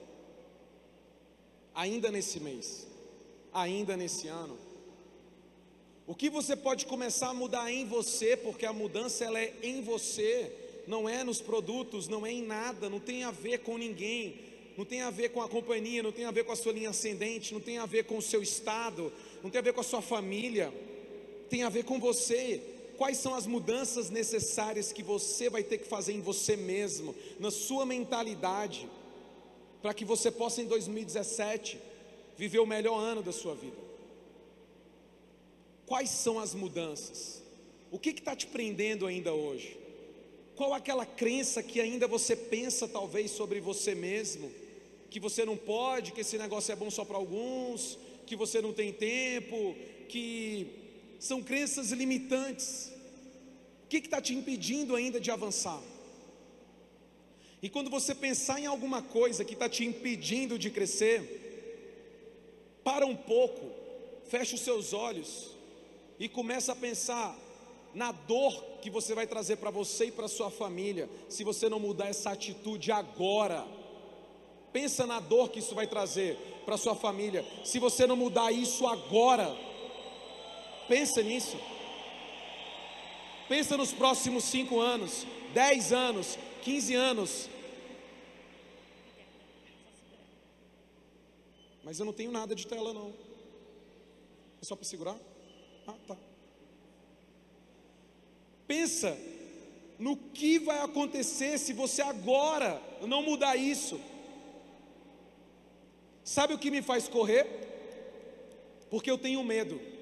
ainda 1.75 2.11
nesse 2.11 2.39
mês, 2.39 2.87
ainda 3.51 3.97
nesse 3.97 4.29
ano. 4.29 4.59
O 6.07 6.15
que 6.15 6.29
você 6.29 6.55
pode 6.55 6.85
começar 6.85 7.29
a 7.29 7.35
mudar 7.35 7.73
em 7.73 7.87
você, 7.87 8.37
porque 8.37 8.67
a 8.67 8.75
mudança 8.75 9.25
ela 9.25 9.41
é 9.41 9.55
em 9.63 9.81
você, 9.81 10.53
não 10.87 11.09
é 11.09 11.25
nos 11.25 11.41
produtos, 11.41 12.07
não 12.07 12.27
é 12.27 12.31
em 12.31 12.43
nada, 12.43 12.91
não 12.91 13.01
tem 13.01 13.25
a 13.25 13.31
ver 13.31 13.61
com 13.61 13.79
ninguém, 13.79 14.39
não 14.77 14.85
tem 14.85 15.01
a 15.01 15.11
ver 15.11 15.31
com 15.31 15.41
a 15.41 15.49
companhia, 15.49 16.03
não 16.03 16.13
tem 16.13 16.27
a 16.27 16.31
ver 16.31 16.45
com 16.45 16.53
a 16.53 16.57
sua 16.57 16.75
linha 16.75 16.91
ascendente, 16.91 17.55
não 17.55 17.61
tem 17.61 17.79
a 17.79 17.87
ver 17.87 18.05
com 18.05 18.19
o 18.19 18.23
seu 18.23 18.43
estado, 18.43 19.11
não 19.43 19.49
tem 19.49 19.61
a 19.61 19.65
ver 19.65 19.73
com 19.73 19.81
a 19.81 19.85
sua 19.85 20.03
família, 20.03 20.71
tem 21.49 21.63
a 21.63 21.71
ver 21.71 21.85
com 21.85 21.99
você 21.99 22.61
quais 22.97 23.19
são 23.19 23.35
as 23.35 23.47
mudanças 23.47 24.11
necessárias 24.11 24.93
que 24.93 25.03
você 25.03 25.51
vai 25.51 25.63
ter 25.63 25.79
que 25.79 25.87
fazer 25.87 26.13
em 26.13 26.21
você 26.21 26.57
mesmo, 26.57 27.15
na 27.39 27.51
sua 27.51 27.85
mentalidade, 27.85 28.89
para 29.83 29.95
que 29.95 30.05
você 30.05 30.31
possa 30.31 30.63
em 30.63 30.67
2017 30.67 31.79
viver 32.37 32.59
o 32.59 32.67
melhor 32.67 32.99
ano 32.99 33.23
da 33.23 33.33
sua 33.33 33.55
vida. 33.55 33.77
Quais 35.87 36.11
são 36.11 36.39
as 36.39 36.55
mudanças? 36.55 37.43
O 37.91 37.99
que 37.99 38.11
está 38.11 38.35
te 38.35 38.47
prendendo 38.47 39.07
ainda 39.07 39.33
hoje? 39.33 39.77
Qual 40.57 40.73
aquela 40.73 41.05
crença 41.05 41.63
que 41.63 41.81
ainda 41.81 42.07
você 42.07 42.35
pensa 42.35 42.89
talvez 42.89 43.31
sobre 43.31 43.61
você 43.61 43.95
mesmo? 43.95 44.51
Que 45.11 45.21
você 45.21 45.45
não 45.45 45.57
pode, 45.57 46.13
que 46.13 46.23
esse 46.23 46.39
negócio 46.39 46.73
é 46.73 46.77
bom 46.77 46.91
só 46.91 47.05
para 47.05 47.17
alguns, 47.17 47.99
que 48.27 48.37
você 48.37 48.61
não 48.61 48.73
tem 48.73 48.93
tempo, 48.93 49.77
que 50.09 50.84
são 51.25 51.43
crenças 51.43 51.91
limitantes. 51.91 52.93
O 53.85 53.89
que 53.89 53.97
está 53.97 54.21
te 54.21 54.35
impedindo 54.35 54.95
ainda 54.95 55.19
de 55.19 55.31
avançar? 55.31 55.81
E 57.63 57.71
quando 57.71 57.89
você 57.89 58.15
pensar 58.15 58.61
em 58.61 58.67
alguma 58.67 59.01
coisa 59.01 59.43
que 59.43 59.55
está 59.55 59.67
te 59.67 59.87
impedindo 59.87 60.59
de 60.59 60.71
crescer, 60.71 61.41
para 62.85 63.07
um 63.07 63.17
pouco, 63.17 63.71
feche 64.29 64.55
os 64.55 64.61
seus 64.61 64.93
olhos 64.93 65.53
e 66.19 66.29
começa 66.29 66.73
a 66.73 66.77
pensar 66.77 67.35
na 67.95 68.13
dor 68.13 68.63
que 68.83 68.91
você 68.91 69.15
vai 69.15 69.27
trazer 69.27 69.57
para 69.57 69.71
você 69.71 70.07
e 70.07 70.13
para 70.13 70.29
sua 70.29 70.51
família, 70.51 71.09
se 71.31 71.43
você 71.43 71.71
não 71.71 71.81
mudar 71.81 72.09
essa 72.09 72.33
atitude 72.33 72.93
agora. 72.93 73.67
Pensa 74.75 75.07
na 75.07 75.21
dor 75.21 75.49
que 75.49 75.61
isso 75.61 75.75
vai 75.75 75.87
trazer 75.87 76.37
para 76.67 76.77
sua 76.77 76.95
família, 76.95 77.47
se 77.65 77.79
você 77.79 78.07
não 78.07 78.17
mudar 78.17 78.53
isso 78.53 78.87
agora. 78.87 79.74
Pensa 80.89 81.23
nisso. 81.23 81.57
Pensa 83.49 83.77
nos 83.77 83.93
próximos 83.93 84.45
cinco 84.45 84.81
anos, 84.81 85.27
dez 85.53 85.93
anos, 85.93 86.39
quinze 86.63 86.95
anos. 86.95 87.49
Mas 91.83 91.99
eu 91.99 92.07
não 92.07 92.13
tenho 92.13 92.33
nada 92.33 92.55
de 92.55 92.67
tela 92.67 92.95
não. 92.95 93.13
É 94.61 94.65
só 94.65 94.75
para 94.75 94.87
segurar? 94.87 95.17
Ah, 95.87 95.95
tá. 96.07 96.17
Pensa 98.67 99.17
no 99.99 100.17
que 100.17 100.59
vai 100.59 100.79
acontecer 100.81 101.59
se 101.59 101.75
você 101.75 102.01
agora 102.01 102.83
não 103.03 103.23
mudar 103.23 103.57
isso. 103.57 104.01
Sabe 106.25 106.55
o 106.55 106.59
que 106.59 106.71
me 106.71 106.81
faz 106.81 107.07
correr? 107.07 107.47
Porque 108.89 109.11
eu 109.11 109.19
tenho 109.19 109.45
medo. 109.45 109.94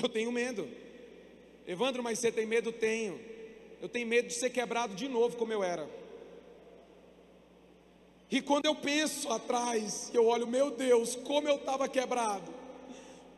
Eu 0.00 0.08
tenho 0.08 0.30
medo. 0.30 0.68
Evandro, 1.66 2.02
mas 2.02 2.18
você 2.18 2.30
tem 2.30 2.46
medo? 2.46 2.70
Tenho. 2.72 3.20
Eu 3.82 3.88
tenho 3.88 4.06
medo 4.06 4.28
de 4.28 4.34
ser 4.34 4.50
quebrado 4.50 4.94
de 4.94 5.08
novo 5.08 5.36
como 5.36 5.52
eu 5.52 5.62
era. 5.62 5.88
E 8.30 8.40
quando 8.40 8.66
eu 8.66 8.74
penso 8.74 9.30
atrás, 9.32 10.10
eu 10.12 10.26
olho, 10.26 10.46
meu 10.46 10.70
Deus, 10.70 11.16
como 11.16 11.48
eu 11.48 11.56
estava 11.56 11.88
quebrado, 11.88 12.52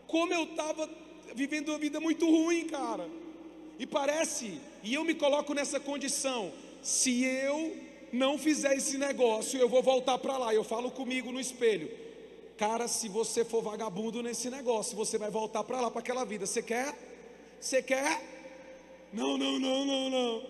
como 0.07 0.35
eu 0.35 0.45
estava 0.45 0.89
vivendo 1.35 1.69
uma 1.69 1.79
vida 1.79 2.01
muito 2.01 2.27
ruim, 2.27 2.67
cara. 2.67 3.09
E 3.79 3.87
parece, 3.87 4.61
e 4.83 4.95
eu 4.95 5.05
me 5.05 5.15
coloco 5.15 5.55
nessa 5.55 5.79
condição: 5.81 6.53
se 6.83 7.25
eu 7.25 7.77
não 8.13 8.37
fizer 8.37 8.77
esse 8.77 8.99
negócio, 8.99 9.59
eu 9.59 9.69
vou 9.69 9.83
voltar 9.83 10.19
para 10.19 10.37
lá. 10.37 10.55
Eu 10.55 10.65
falo 10.65 10.91
comigo 10.91 11.31
no 11.31 11.41
espelho, 11.41 11.89
Cara, 12.61 12.87
se 12.87 13.09
você 13.09 13.43
for 13.43 13.63
vagabundo 13.63 14.23
nesse 14.23 14.51
negócio, 14.51 14.95
você 14.95 15.17
vai 15.17 15.31
voltar 15.31 15.65
para 15.65 15.81
lá, 15.81 15.91
para 15.91 16.01
aquela 16.01 16.27
vida. 16.27 16.45
Você 16.45 16.63
quer? 16.63 16.95
Você 17.59 17.83
quer? 17.83 18.21
Não, 19.15 19.39
não, 19.39 19.59
não, 19.59 19.87
não, 19.87 20.11
não. 20.11 20.47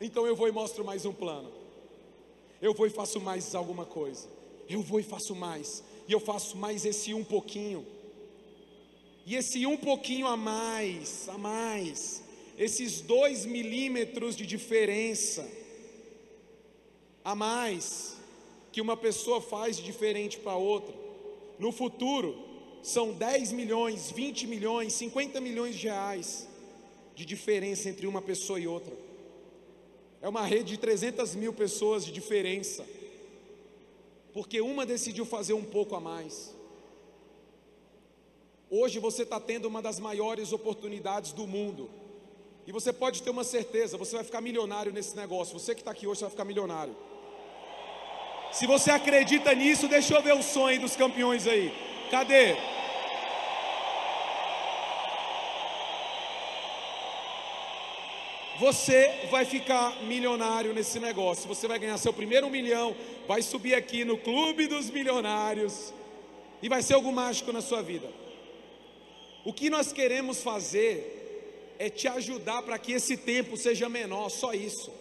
Então 0.00 0.26
eu 0.26 0.34
vou 0.34 0.48
e 0.48 0.50
mostro 0.50 0.82
mais 0.82 1.04
um 1.04 1.12
plano. 1.12 1.52
Eu 2.58 2.72
vou 2.72 2.86
e 2.86 2.90
faço 2.90 3.20
mais 3.20 3.54
alguma 3.54 3.84
coisa. 3.84 4.30
Eu 4.66 4.80
vou 4.80 4.98
e 4.98 5.02
faço 5.02 5.34
mais. 5.34 5.84
E 6.08 6.12
eu 6.14 6.18
faço 6.18 6.56
mais 6.56 6.86
esse 6.86 7.12
um 7.12 7.22
pouquinho. 7.22 7.86
E 9.26 9.36
esse 9.36 9.66
um 9.66 9.76
pouquinho 9.76 10.26
a 10.26 10.38
mais, 10.38 11.28
a 11.28 11.36
mais, 11.36 12.22
esses 12.56 13.02
dois 13.02 13.44
milímetros 13.44 14.34
de 14.34 14.46
diferença 14.46 15.46
a 17.22 17.34
mais, 17.34 18.13
que 18.74 18.80
uma 18.80 18.96
pessoa 18.96 19.40
faz 19.40 19.76
diferente 19.76 20.36
para 20.36 20.56
outra. 20.56 20.92
No 21.60 21.70
futuro, 21.70 22.36
são 22.82 23.12
10 23.12 23.52
milhões, 23.52 24.10
20 24.10 24.48
milhões, 24.48 24.92
50 24.94 25.40
milhões 25.40 25.76
de 25.76 25.86
reais 25.86 26.48
de 27.14 27.24
diferença 27.24 27.88
entre 27.88 28.04
uma 28.08 28.20
pessoa 28.20 28.58
e 28.58 28.66
outra. 28.66 28.92
É 30.20 30.28
uma 30.28 30.44
rede 30.44 30.70
de 30.72 30.78
300 30.78 31.36
mil 31.36 31.52
pessoas 31.52 32.04
de 32.04 32.10
diferença, 32.10 32.84
porque 34.32 34.60
uma 34.60 34.84
decidiu 34.84 35.24
fazer 35.24 35.52
um 35.52 35.62
pouco 35.62 35.94
a 35.94 36.00
mais. 36.00 36.52
Hoje 38.68 38.98
você 38.98 39.22
está 39.22 39.38
tendo 39.38 39.66
uma 39.66 39.80
das 39.80 40.00
maiores 40.00 40.52
oportunidades 40.52 41.30
do 41.30 41.46
mundo. 41.46 41.88
E 42.66 42.72
você 42.72 42.92
pode 42.92 43.22
ter 43.22 43.30
uma 43.30 43.44
certeza, 43.44 43.96
você 43.96 44.16
vai 44.16 44.24
ficar 44.24 44.40
milionário 44.40 44.92
nesse 44.92 45.14
negócio. 45.14 45.56
Você 45.56 45.76
que 45.76 45.80
está 45.80 45.92
aqui 45.92 46.08
hoje 46.08 46.22
vai 46.22 46.30
ficar 46.30 46.44
milionário. 46.44 47.13
Se 48.54 48.68
você 48.68 48.92
acredita 48.92 49.52
nisso, 49.52 49.88
deixa 49.88 50.14
eu 50.14 50.22
ver 50.22 50.34
o 50.34 50.42
sonho 50.42 50.80
dos 50.80 50.94
campeões 50.94 51.44
aí. 51.44 51.72
Cadê? 52.08 52.54
Você 58.60 59.26
vai 59.28 59.44
ficar 59.44 60.00
milionário 60.04 60.72
nesse 60.72 61.00
negócio. 61.00 61.48
Você 61.48 61.66
vai 61.66 61.80
ganhar 61.80 61.98
seu 61.98 62.12
primeiro 62.12 62.48
milhão, 62.48 62.94
vai 63.26 63.42
subir 63.42 63.74
aqui 63.74 64.04
no 64.04 64.16
clube 64.16 64.68
dos 64.68 64.88
milionários 64.88 65.92
e 66.62 66.68
vai 66.68 66.80
ser 66.80 66.94
algo 66.94 67.10
mágico 67.10 67.50
na 67.52 67.60
sua 67.60 67.82
vida. 67.82 68.08
O 69.44 69.52
que 69.52 69.68
nós 69.68 69.92
queremos 69.92 70.44
fazer 70.44 71.74
é 71.76 71.90
te 71.90 72.06
ajudar 72.06 72.62
para 72.62 72.78
que 72.78 72.92
esse 72.92 73.16
tempo 73.16 73.56
seja 73.56 73.88
menor, 73.88 74.28
só 74.28 74.52
isso. 74.52 74.92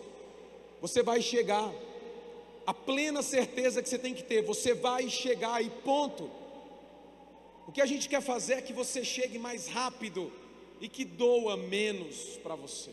Você 0.81 1.03
vai 1.03 1.21
chegar, 1.21 1.71
a 2.65 2.73
plena 2.73 3.21
certeza 3.21 3.81
que 3.81 3.89
você 3.89 3.97
tem 3.97 4.13
que 4.13 4.23
ter, 4.23 4.41
você 4.41 4.73
vai 4.73 5.09
chegar 5.09 5.63
e 5.63 5.69
ponto. 5.69 6.29
O 7.67 7.71
que 7.71 7.81
a 7.81 7.85
gente 7.85 8.07
quer 8.07 8.21
fazer 8.21 8.53
é 8.55 8.61
que 8.61 8.73
você 8.73 9.03
chegue 9.03 9.37
mais 9.37 9.67
rápido 9.67 10.31
e 10.79 10.87
que 10.87 11.03
doa 11.03 11.57
menos 11.57 12.37
para 12.41 12.55
você. 12.55 12.91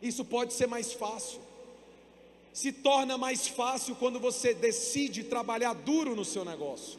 Isso 0.00 0.24
pode 0.24 0.52
ser 0.52 0.66
mais 0.66 0.92
fácil. 0.92 1.40
Se 2.52 2.72
torna 2.72 3.16
mais 3.16 3.46
fácil 3.46 3.94
quando 3.96 4.18
você 4.18 4.54
decide 4.54 5.24
trabalhar 5.24 5.72
duro 5.74 6.16
no 6.16 6.24
seu 6.24 6.44
negócio. 6.44 6.98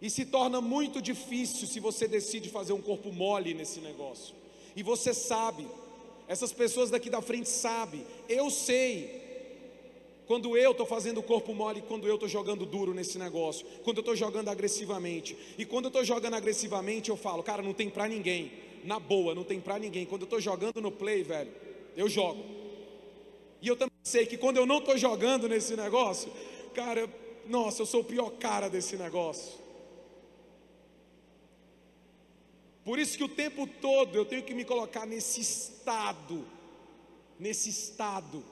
E 0.00 0.08
se 0.08 0.24
torna 0.24 0.60
muito 0.60 1.02
difícil 1.02 1.66
se 1.66 1.80
você 1.80 2.06
decide 2.06 2.48
fazer 2.48 2.72
um 2.72 2.80
corpo 2.80 3.12
mole 3.12 3.54
nesse 3.54 3.80
negócio. 3.80 4.34
E 4.76 4.82
você 4.82 5.12
sabe, 5.12 5.66
essas 6.28 6.52
pessoas 6.52 6.90
daqui 6.90 7.10
da 7.10 7.20
frente 7.20 7.48
sabem, 7.48 8.06
eu 8.28 8.48
sei 8.48 9.27
quando 10.28 10.58
eu 10.58 10.72
estou 10.72 10.84
fazendo 10.84 11.20
o 11.20 11.22
corpo 11.22 11.54
mole, 11.54 11.80
quando 11.80 12.06
eu 12.06 12.16
estou 12.16 12.28
jogando 12.28 12.66
duro 12.66 12.92
nesse 12.92 13.18
negócio, 13.18 13.66
quando 13.82 13.96
eu 13.96 14.00
estou 14.02 14.14
jogando 14.14 14.48
agressivamente. 14.48 15.34
E 15.56 15.64
quando 15.64 15.86
eu 15.86 15.88
estou 15.88 16.04
jogando 16.04 16.34
agressivamente, 16.34 17.08
eu 17.08 17.16
falo, 17.16 17.42
cara, 17.42 17.62
não 17.62 17.72
tem 17.72 17.88
para 17.88 18.06
ninguém 18.06 18.52
na 18.84 19.00
boa, 19.00 19.34
não 19.34 19.42
tem 19.42 19.58
para 19.58 19.78
ninguém. 19.78 20.04
Quando 20.04 20.22
eu 20.22 20.26
estou 20.26 20.38
jogando 20.38 20.82
no 20.82 20.92
play, 20.92 21.22
velho, 21.22 21.50
eu 21.96 22.10
jogo. 22.10 22.44
E 23.62 23.68
eu 23.68 23.74
também 23.74 23.96
sei 24.02 24.26
que 24.26 24.36
quando 24.36 24.58
eu 24.58 24.66
não 24.66 24.80
estou 24.80 24.98
jogando 24.98 25.48
nesse 25.48 25.74
negócio, 25.74 26.30
cara, 26.74 27.08
nossa, 27.46 27.80
eu 27.80 27.86
sou 27.86 28.02
o 28.02 28.04
pior 28.04 28.28
cara 28.32 28.68
desse 28.68 28.98
negócio. 28.98 29.58
Por 32.84 32.98
isso 32.98 33.16
que 33.16 33.24
o 33.24 33.30
tempo 33.30 33.66
todo 33.66 34.14
eu 34.14 34.26
tenho 34.26 34.42
que 34.42 34.52
me 34.52 34.66
colocar 34.66 35.06
nesse 35.06 35.40
estado, 35.40 36.44
nesse 37.40 37.70
estado 37.70 38.44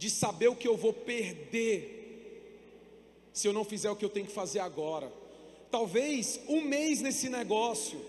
de 0.00 0.08
saber 0.08 0.48
o 0.48 0.56
que 0.56 0.66
eu 0.66 0.78
vou 0.78 0.94
perder 0.94 1.98
se 3.34 3.46
eu 3.46 3.52
não 3.52 3.64
fizer 3.64 3.90
o 3.90 3.94
que 3.94 4.02
eu 4.02 4.08
tenho 4.08 4.24
que 4.24 4.32
fazer 4.32 4.60
agora. 4.60 5.12
Talvez 5.70 6.40
um 6.48 6.62
mês 6.62 7.02
nesse 7.02 7.28
negócio 7.28 8.00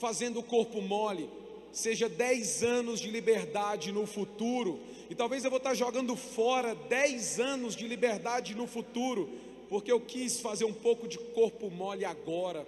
fazendo 0.00 0.40
o 0.40 0.42
corpo 0.42 0.82
mole, 0.82 1.30
seja 1.70 2.08
10 2.08 2.64
anos 2.64 3.00
de 3.00 3.12
liberdade 3.12 3.92
no 3.92 4.08
futuro, 4.08 4.80
e 5.08 5.14
talvez 5.14 5.44
eu 5.44 5.50
vou 5.50 5.58
estar 5.58 5.72
jogando 5.74 6.16
fora 6.16 6.74
10 6.74 7.38
anos 7.38 7.76
de 7.76 7.86
liberdade 7.86 8.52
no 8.56 8.66
futuro, 8.66 9.30
porque 9.68 9.92
eu 9.92 10.00
quis 10.00 10.40
fazer 10.40 10.64
um 10.64 10.74
pouco 10.74 11.06
de 11.06 11.16
corpo 11.16 11.70
mole 11.70 12.04
agora. 12.04 12.66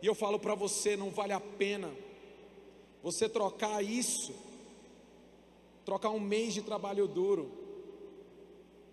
E 0.00 0.06
eu 0.06 0.14
falo 0.14 0.38
para 0.38 0.54
você, 0.54 0.96
não 0.96 1.10
vale 1.10 1.34
a 1.34 1.40
pena 1.40 1.90
você 3.02 3.28
trocar 3.28 3.84
isso, 3.84 4.34
trocar 5.84 6.08
um 6.08 6.20
mês 6.20 6.54
de 6.54 6.62
trabalho 6.62 7.06
duro, 7.06 7.63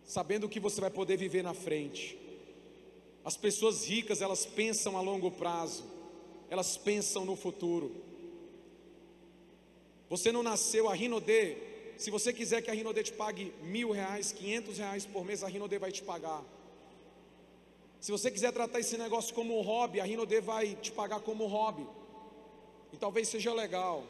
sabendo 0.05 0.49
que 0.49 0.59
você 0.59 0.81
vai 0.81 0.91
poder 0.91 1.17
viver 1.17 1.43
na 1.43 1.53
frente. 1.53 2.17
As 3.23 3.37
pessoas 3.37 3.85
ricas, 3.85 4.21
elas 4.21 4.45
pensam 4.45 4.97
a 4.97 5.01
longo 5.01 5.31
prazo 5.31 5.83
elas 6.51 6.75
pensam 6.75 7.23
no 7.23 7.37
futuro. 7.37 7.95
Você 10.09 10.33
não 10.33 10.43
nasceu 10.43 10.89
a 10.89 10.93
Rinodê. 10.93 11.55
Se 11.97 12.11
você 12.11 12.33
quiser 12.33 12.61
que 12.61 12.69
a 12.69 12.73
Rinodê 12.73 13.03
te 13.03 13.13
pague 13.13 13.53
mil 13.63 13.91
reais, 13.91 14.33
quinhentos 14.33 14.77
reais 14.77 15.05
por 15.05 15.23
mês, 15.23 15.45
a 15.45 15.47
Rinodê 15.47 15.79
vai 15.79 15.93
te 15.93 16.03
pagar. 16.03 16.43
Se 18.01 18.11
você 18.11 18.29
quiser 18.29 18.51
tratar 18.51 18.81
esse 18.81 18.97
negócio 18.97 19.33
como 19.33 19.57
um 19.57 19.61
hobby, 19.61 20.01
a 20.01 20.03
Rinodê 20.03 20.41
vai 20.41 20.75
te 20.75 20.91
pagar 20.91 21.21
como 21.21 21.45
um 21.45 21.47
hobby. 21.47 21.87
E 22.91 22.97
talvez 22.97 23.29
seja 23.29 23.53
legal. 23.53 24.03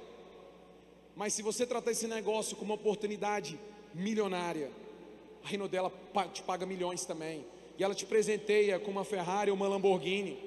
Mas 1.16 1.36
se 1.36 1.44
você 1.44 1.64
tratar 1.64 1.92
esse 1.92 2.08
negócio 2.08 2.58
como 2.58 2.74
uma 2.74 2.82
oportunidade 2.82 3.60
milionária, 3.94 4.72
a 5.44 5.48
Rinodê 5.48 5.78
ela 5.78 5.92
te 6.34 6.42
paga 6.44 6.66
milhões 6.66 7.06
também. 7.06 7.46
E 7.78 7.84
ela 7.84 7.96
te 7.96 8.06
presenteia 8.06 8.80
com 8.80 8.92
uma 8.92 9.04
Ferrari 9.04 9.50
ou 9.50 9.58
uma 9.58 9.68
Lamborghini. 9.68 10.38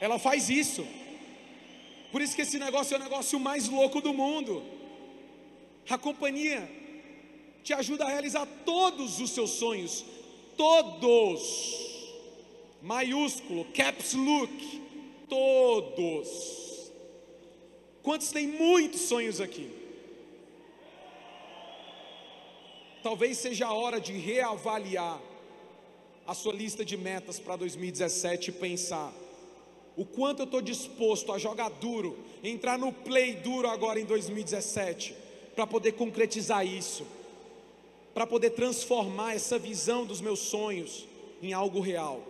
Ela 0.00 0.18
faz 0.18 0.50
isso. 0.50 0.86
Por 2.10 2.20
isso 2.20 2.34
que 2.34 2.42
esse 2.42 2.58
negócio 2.58 2.94
é 2.94 2.98
o 2.98 3.02
negócio 3.02 3.38
mais 3.40 3.68
louco 3.68 4.00
do 4.00 4.12
mundo. 4.12 4.62
A 5.88 5.98
companhia 5.98 6.68
te 7.62 7.72
ajuda 7.72 8.04
a 8.04 8.08
realizar 8.08 8.46
todos 8.64 9.20
os 9.20 9.30
seus 9.30 9.50
sonhos, 9.50 10.04
todos. 10.56 12.02
Maiúsculo, 12.82 13.64
caps 13.72 14.12
look, 14.12 14.82
todos. 15.28 16.92
Quantos 18.02 18.30
têm 18.30 18.46
muitos 18.46 19.00
sonhos 19.00 19.40
aqui? 19.40 19.83
Talvez 23.04 23.36
seja 23.36 23.66
a 23.66 23.72
hora 23.74 24.00
de 24.00 24.14
reavaliar 24.14 25.20
a 26.26 26.32
sua 26.32 26.54
lista 26.54 26.82
de 26.82 26.96
metas 26.96 27.38
para 27.38 27.54
2017 27.54 28.48
e 28.48 28.52
pensar: 28.52 29.12
o 29.94 30.06
quanto 30.06 30.40
eu 30.40 30.44
estou 30.46 30.62
disposto 30.62 31.30
a 31.30 31.36
jogar 31.36 31.68
duro, 31.68 32.16
entrar 32.42 32.78
no 32.78 32.90
play 32.90 33.34
duro 33.34 33.68
agora 33.68 34.00
em 34.00 34.06
2017, 34.06 35.14
para 35.54 35.66
poder 35.66 35.92
concretizar 35.92 36.66
isso, 36.66 37.06
para 38.14 38.26
poder 38.26 38.50
transformar 38.50 39.34
essa 39.34 39.58
visão 39.58 40.06
dos 40.06 40.22
meus 40.22 40.38
sonhos 40.38 41.06
em 41.42 41.52
algo 41.52 41.80
real, 41.80 42.26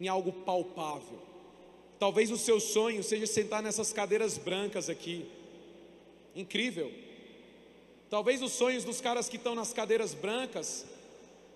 em 0.00 0.08
algo 0.08 0.32
palpável. 0.32 1.20
Talvez 1.96 2.28
o 2.32 2.36
seu 2.36 2.58
sonho 2.58 3.04
seja 3.04 3.24
sentar 3.24 3.62
nessas 3.62 3.92
cadeiras 3.92 4.36
brancas 4.36 4.88
aqui, 4.88 5.26
incrível. 6.34 7.06
Talvez 8.10 8.40
os 8.40 8.52
sonhos 8.52 8.84
dos 8.84 9.00
caras 9.00 9.28
que 9.28 9.36
estão 9.36 9.54
nas 9.54 9.72
cadeiras 9.72 10.14
brancas 10.14 10.86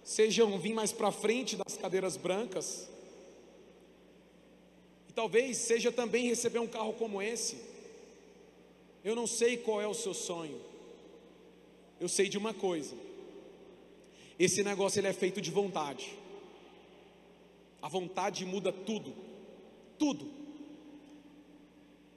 sejam 0.04 0.58
vir 0.58 0.74
mais 0.74 0.92
para 0.92 1.10
frente 1.10 1.56
das 1.56 1.76
cadeiras 1.76 2.16
brancas 2.16 2.88
e 5.08 5.12
talvez 5.12 5.56
seja 5.56 5.90
também 5.90 6.26
receber 6.26 6.58
um 6.58 6.66
carro 6.66 6.92
como 6.94 7.22
esse. 7.22 7.56
Eu 9.02 9.16
não 9.16 9.26
sei 9.26 9.56
qual 9.56 9.80
é 9.80 9.86
o 9.86 9.94
seu 9.94 10.12
sonho. 10.12 10.60
Eu 11.98 12.08
sei 12.08 12.28
de 12.28 12.36
uma 12.36 12.52
coisa. 12.52 12.94
Esse 14.38 14.62
negócio 14.62 15.00
ele 15.00 15.08
é 15.08 15.12
feito 15.12 15.40
de 15.40 15.50
vontade. 15.50 16.18
A 17.80 17.88
vontade 17.88 18.44
muda 18.44 18.72
tudo. 18.72 19.14
Tudo. 19.98 20.30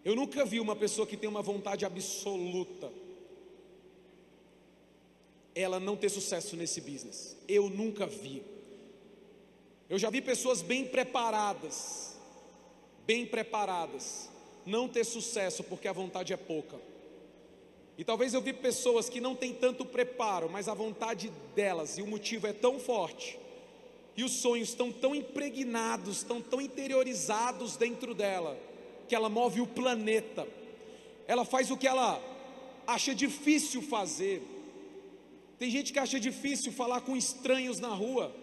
Eu 0.03 0.15
nunca 0.15 0.43
vi 0.43 0.59
uma 0.59 0.75
pessoa 0.75 1.07
que 1.07 1.15
tem 1.15 1.29
uma 1.29 1.41
vontade 1.41 1.85
absoluta 1.85 2.91
ela 5.55 5.79
não 5.79 5.95
ter 5.95 6.09
sucesso 6.09 6.55
nesse 6.57 6.81
business. 6.81 7.35
Eu 7.47 7.69
nunca 7.69 8.05
vi. 8.05 8.43
Eu 9.89 9.97
já 9.97 10.09
vi 10.09 10.21
pessoas 10.21 10.61
bem 10.61 10.85
preparadas, 10.85 12.17
bem 13.05 13.25
preparadas, 13.25 14.29
não 14.65 14.89
ter 14.89 15.05
sucesso 15.05 15.63
porque 15.63 15.87
a 15.87 15.93
vontade 15.93 16.33
é 16.33 16.37
pouca. 16.37 16.77
E 17.97 18.03
talvez 18.03 18.33
eu 18.33 18.41
vi 18.41 18.51
pessoas 18.51 19.07
que 19.07 19.21
não 19.21 19.35
têm 19.35 19.53
tanto 19.53 19.85
preparo, 19.85 20.49
mas 20.49 20.67
a 20.67 20.73
vontade 20.73 21.31
delas 21.55 21.97
e 21.97 22.01
o 22.01 22.07
motivo 22.07 22.45
é 22.45 22.51
tão 22.51 22.77
forte, 22.77 23.39
e 24.17 24.23
os 24.23 24.33
sonhos 24.33 24.69
estão 24.69 24.91
tão 24.91 25.15
impregnados, 25.15 26.17
estão 26.17 26.41
tão 26.41 26.59
interiorizados 26.59 27.77
dentro 27.77 28.13
dela, 28.13 28.57
que 29.07 29.15
ela 29.15 29.29
move 29.29 29.61
o 29.61 29.67
planeta. 29.67 30.47
Ela 31.27 31.45
faz 31.45 31.71
o 31.71 31.77
que 31.77 31.87
ela 31.87 32.21
acha 32.87 33.13
difícil 33.13 33.81
fazer. 33.81 34.41
Tem 35.57 35.69
gente 35.69 35.93
que 35.93 35.99
acha 35.99 36.19
difícil 36.19 36.71
falar 36.71 37.01
com 37.01 37.15
estranhos 37.15 37.79
na 37.79 37.89
rua. 37.89 38.35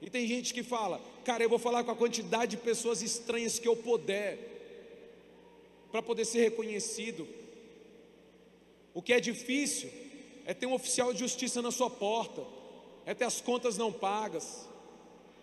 E 0.00 0.10
tem 0.10 0.26
gente 0.26 0.52
que 0.52 0.62
fala, 0.62 1.00
cara, 1.24 1.42
eu 1.42 1.48
vou 1.48 1.58
falar 1.58 1.84
com 1.84 1.90
a 1.90 1.96
quantidade 1.96 2.56
de 2.56 2.62
pessoas 2.62 3.02
estranhas 3.02 3.58
que 3.58 3.68
eu 3.68 3.76
puder, 3.76 4.38
para 5.90 6.02
poder 6.02 6.24
ser 6.24 6.40
reconhecido. 6.40 7.28
O 8.94 9.02
que 9.02 9.12
é 9.12 9.20
difícil 9.20 9.90
é 10.44 10.52
ter 10.54 10.66
um 10.66 10.72
oficial 10.72 11.12
de 11.12 11.20
justiça 11.20 11.62
na 11.62 11.70
sua 11.70 11.90
porta. 11.90 12.42
é 13.04 13.14
ter 13.14 13.24
as 13.24 13.40
contas 13.40 13.76
não 13.76 13.92
pagas, 13.92 14.64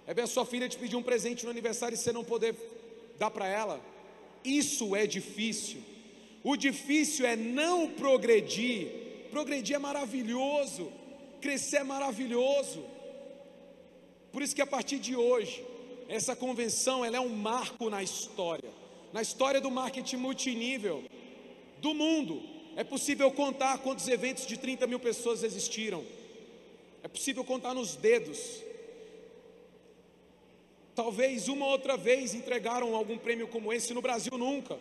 é 0.07 0.13
ver 0.13 0.21
a 0.21 0.27
sua 0.27 0.45
filha 0.45 0.69
te 0.69 0.77
pedir 0.77 0.95
um 0.95 1.03
presente 1.03 1.43
no 1.43 1.51
aniversário 1.51 1.93
e 1.93 1.97
você 1.97 2.13
não 2.13 2.23
poder 2.23 2.55
dar 3.17 3.29
para 3.29 3.47
ela. 3.47 3.81
Isso 4.43 4.95
é 4.95 5.05
difícil. 5.05 5.81
O 6.43 6.55
difícil 6.55 7.25
é 7.25 7.35
não 7.35 7.91
progredir. 7.91 9.08
Progredir 9.31 9.75
é 9.75 9.79
maravilhoso, 9.79 10.91
crescer 11.41 11.77
é 11.77 11.83
maravilhoso. 11.83 12.83
Por 14.31 14.41
isso 14.41 14.55
que 14.55 14.61
a 14.61 14.67
partir 14.67 14.99
de 14.99 15.15
hoje, 15.15 15.65
essa 16.07 16.35
convenção 16.35 17.03
ela 17.03 17.17
é 17.17 17.19
um 17.19 17.29
marco 17.29 17.89
na 17.89 18.01
história, 18.03 18.69
na 19.13 19.21
história 19.21 19.61
do 19.61 19.71
marketing 19.71 20.17
multinível 20.17 21.03
do 21.79 21.93
mundo. 21.93 22.41
É 22.75 22.83
possível 22.83 23.31
contar 23.31 23.79
quantos 23.79 24.07
eventos 24.07 24.45
de 24.45 24.57
30 24.57 24.87
mil 24.87 24.99
pessoas 24.99 25.43
existiram. 25.43 26.03
É 27.03 27.07
possível 27.07 27.43
contar 27.43 27.73
nos 27.73 27.95
dedos. 27.95 28.63
Talvez 30.95 31.47
uma 31.47 31.65
outra 31.65 31.95
vez 31.95 32.33
entregaram 32.33 32.95
algum 32.95 33.17
prêmio 33.17 33.47
como 33.47 33.71
esse 33.71 33.93
no 33.93 34.01
Brasil 34.01 34.37
nunca. 34.37 34.77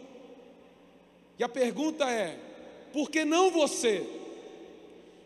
E 1.38 1.44
a 1.44 1.48
pergunta 1.48 2.10
é: 2.10 2.38
por 2.92 3.10
que 3.10 3.24
não 3.24 3.50
você? 3.50 4.06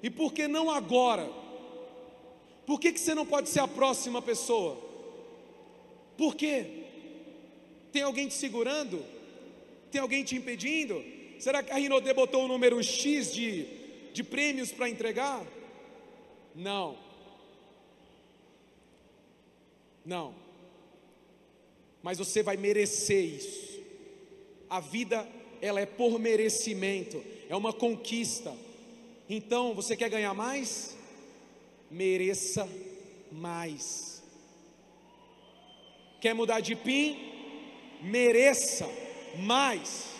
E 0.03 0.11
por 0.11 0.33
que 0.33 0.49
não 0.49 0.71
agora? 0.71 1.31
Por 2.67 2.81
que, 2.81 2.93
que 2.93 3.01
você 3.01 3.15
não 3.15 3.25
pode 3.25 3.49
ser 3.49 3.61
a 3.61 3.69
próxima 3.69 4.21
pessoa? 4.21 4.77
Por 6.17 6.35
quê? 6.35 6.67
Tem 7.93 8.03
alguém 8.03 8.29
te 8.29 8.35
segurando? 8.35 9.05
Tem 9.91 10.01
alguém 10.01 10.25
te 10.25 10.37
impedindo? 10.37 11.03
Será 11.39 11.63
que 11.63 11.71
a 11.73 11.77
Rinodê 11.77 12.13
botou 12.15 12.45
o 12.45 12.49
número 12.49 12.83
X 12.83 13.33
de, 13.33 13.67
de 14.13 14.23
prêmios 14.23 14.73
para 14.73 14.89
entregar? 14.89 15.45
Não. 16.55 16.97
Não. 20.05 20.35
Mas 22.03 22.19
você 22.19 22.43
vai 22.43 22.57
merecer 22.57 23.25
isso. 23.25 23.81
A 24.69 24.81
vida, 24.81 25.29
ela 25.61 25.81
é 25.81 25.87
por 25.87 26.19
merecimento, 26.19 27.23
é 27.49 27.55
uma 27.55 27.73
conquista. 27.73 28.53
Então, 29.29 29.75
você 29.75 29.97
quer 29.97 30.09
ganhar 30.09 30.35
mais? 30.35 30.97
Mereça 31.91 32.69
mais. 33.31 34.23
Quer 36.21 36.35
mudar 36.35 36.61
de 36.61 36.75
PIN? 36.75 37.19
Mereça 38.03 38.89
mais. 39.39 40.13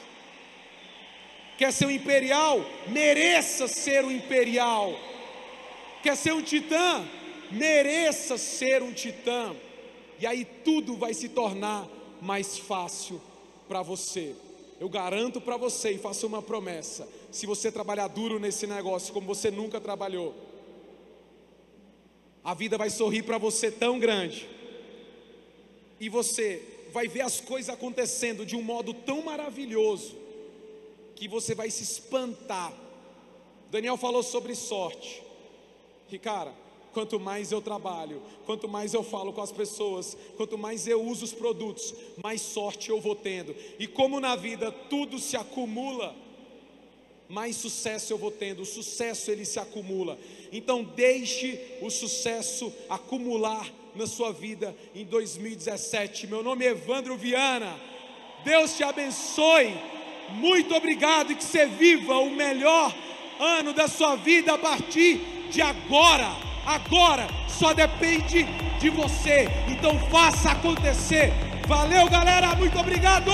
Quer 1.59 1.73
ser 1.73 1.87
um 1.87 1.91
imperial? 1.91 2.61
Mereça 2.89 3.69
ser 3.69 4.05
um 4.05 4.11
imperial. 4.11 4.99
Quer 6.03 6.17
ser 6.17 6.33
um 6.33 6.43
titã? 6.43 7.07
Mereça 7.51 8.37
ser 8.37 8.83
um 8.83 8.93
titã. 8.93 9.55
E 10.19 10.27
aí 10.27 10.45
tudo 10.45 10.97
vai 10.97 11.15
se 11.15 11.29
tornar 11.29 11.89
mais 12.21 12.59
fácil 12.59 13.21
para 13.69 13.83
você. 13.83 14.35
Eu 14.81 14.89
garanto 14.89 15.41
para 15.41 15.57
você 15.57 15.93
e 15.93 15.99
faço 15.99 16.27
uma 16.27 16.43
promessa: 16.43 17.09
se 17.33 17.47
você 17.47 17.73
trabalhar 17.73 18.07
duro 18.09 18.39
nesse 18.39 18.67
negócio 18.67 19.13
como 19.13 19.27
você 19.27 19.51
nunca 19.51 19.81
trabalhou, 19.81 20.35
a 22.45 22.55
vida 22.55 22.77
vai 22.77 22.91
sorrir 22.91 23.23
para 23.23 23.39
você 23.39 23.71
tão 23.71 23.99
grande, 23.99 24.49
e 25.99 26.09
você 26.09 26.63
vai 26.93 27.09
ver 27.09 27.23
as 27.23 27.41
coisas 27.41 27.73
acontecendo 27.73 28.45
de 28.45 28.55
um 28.55 28.63
modo 28.63 28.93
tão 28.93 29.23
maravilhoso, 29.23 30.15
que 31.17 31.27
você 31.27 31.55
vai 31.55 31.71
se 31.71 31.83
espantar. 31.83 32.73
Daniel 33.71 33.97
falou 33.97 34.23
sobre 34.23 34.55
sorte. 34.55 35.23
Que 36.09 36.19
cara, 36.19 36.53
quanto 36.93 37.19
mais 37.19 37.53
eu 37.53 37.63
trabalho, 37.63 38.21
quanto 38.45 38.69
mais 38.69 38.93
eu 38.93 39.03
falo 39.03 39.33
com 39.33 39.41
as 39.41 39.53
pessoas, 39.53 40.17
quanto 40.37 40.59
mais 40.59 40.87
eu 40.87 41.03
uso 41.03 41.25
os 41.25 41.33
produtos, 41.33 41.95
mais 42.23 42.43
sorte 42.43 42.91
eu 42.91 43.01
vou 43.01 43.15
tendo. 43.15 43.55
E 43.79 43.87
como 43.87 44.21
na 44.21 44.37
vida 44.37 44.71
tudo 44.71 45.19
se 45.19 45.37
acumula, 45.37 46.15
mais 47.33 47.57
sucesso 47.57 48.13
eu 48.13 48.19
vou 48.19 48.31
tendo. 48.31 48.61
O 48.61 48.67
sucesso 48.67 49.31
ele 49.31 49.47
se 49.47 49.59
acumula. 49.59 50.19
Então 50.53 50.85
deixe 50.85 51.59
o 51.81 51.89
sucesso 51.89 52.71
acumular 52.91 53.67
na 53.97 54.07
sua 54.07 54.33
vida 54.33 54.77
em 54.95 55.03
2017. 55.07 56.27
Meu 56.27 56.43
nome 56.43 56.67
é 56.67 56.73
Evandro 56.73 57.17
Viana. 57.17 57.75
Deus 58.45 58.77
te 58.77 58.85
abençoe. 58.85 59.75
Muito 60.33 60.75
obrigado 60.75 61.33
e 61.33 61.35
que 61.35 61.43
você 61.43 61.65
viva 61.65 62.19
o 62.19 62.31
melhor 62.31 62.95
ano 63.41 63.73
da 63.73 63.89
sua 63.89 64.15
vida 64.15 64.53
a 64.53 64.59
partir 64.59 65.19
de 65.51 65.63
agora, 65.63 66.29
agora, 66.67 67.27
só 67.49 67.73
depende 67.73 68.45
de 68.79 68.91
você. 68.91 69.49
Então 69.69 69.99
faça 70.11 70.51
acontecer. 70.51 71.33
Valeu, 71.67 72.09
galera, 72.11 72.55
muito 72.55 72.79
obrigado! 72.79 73.31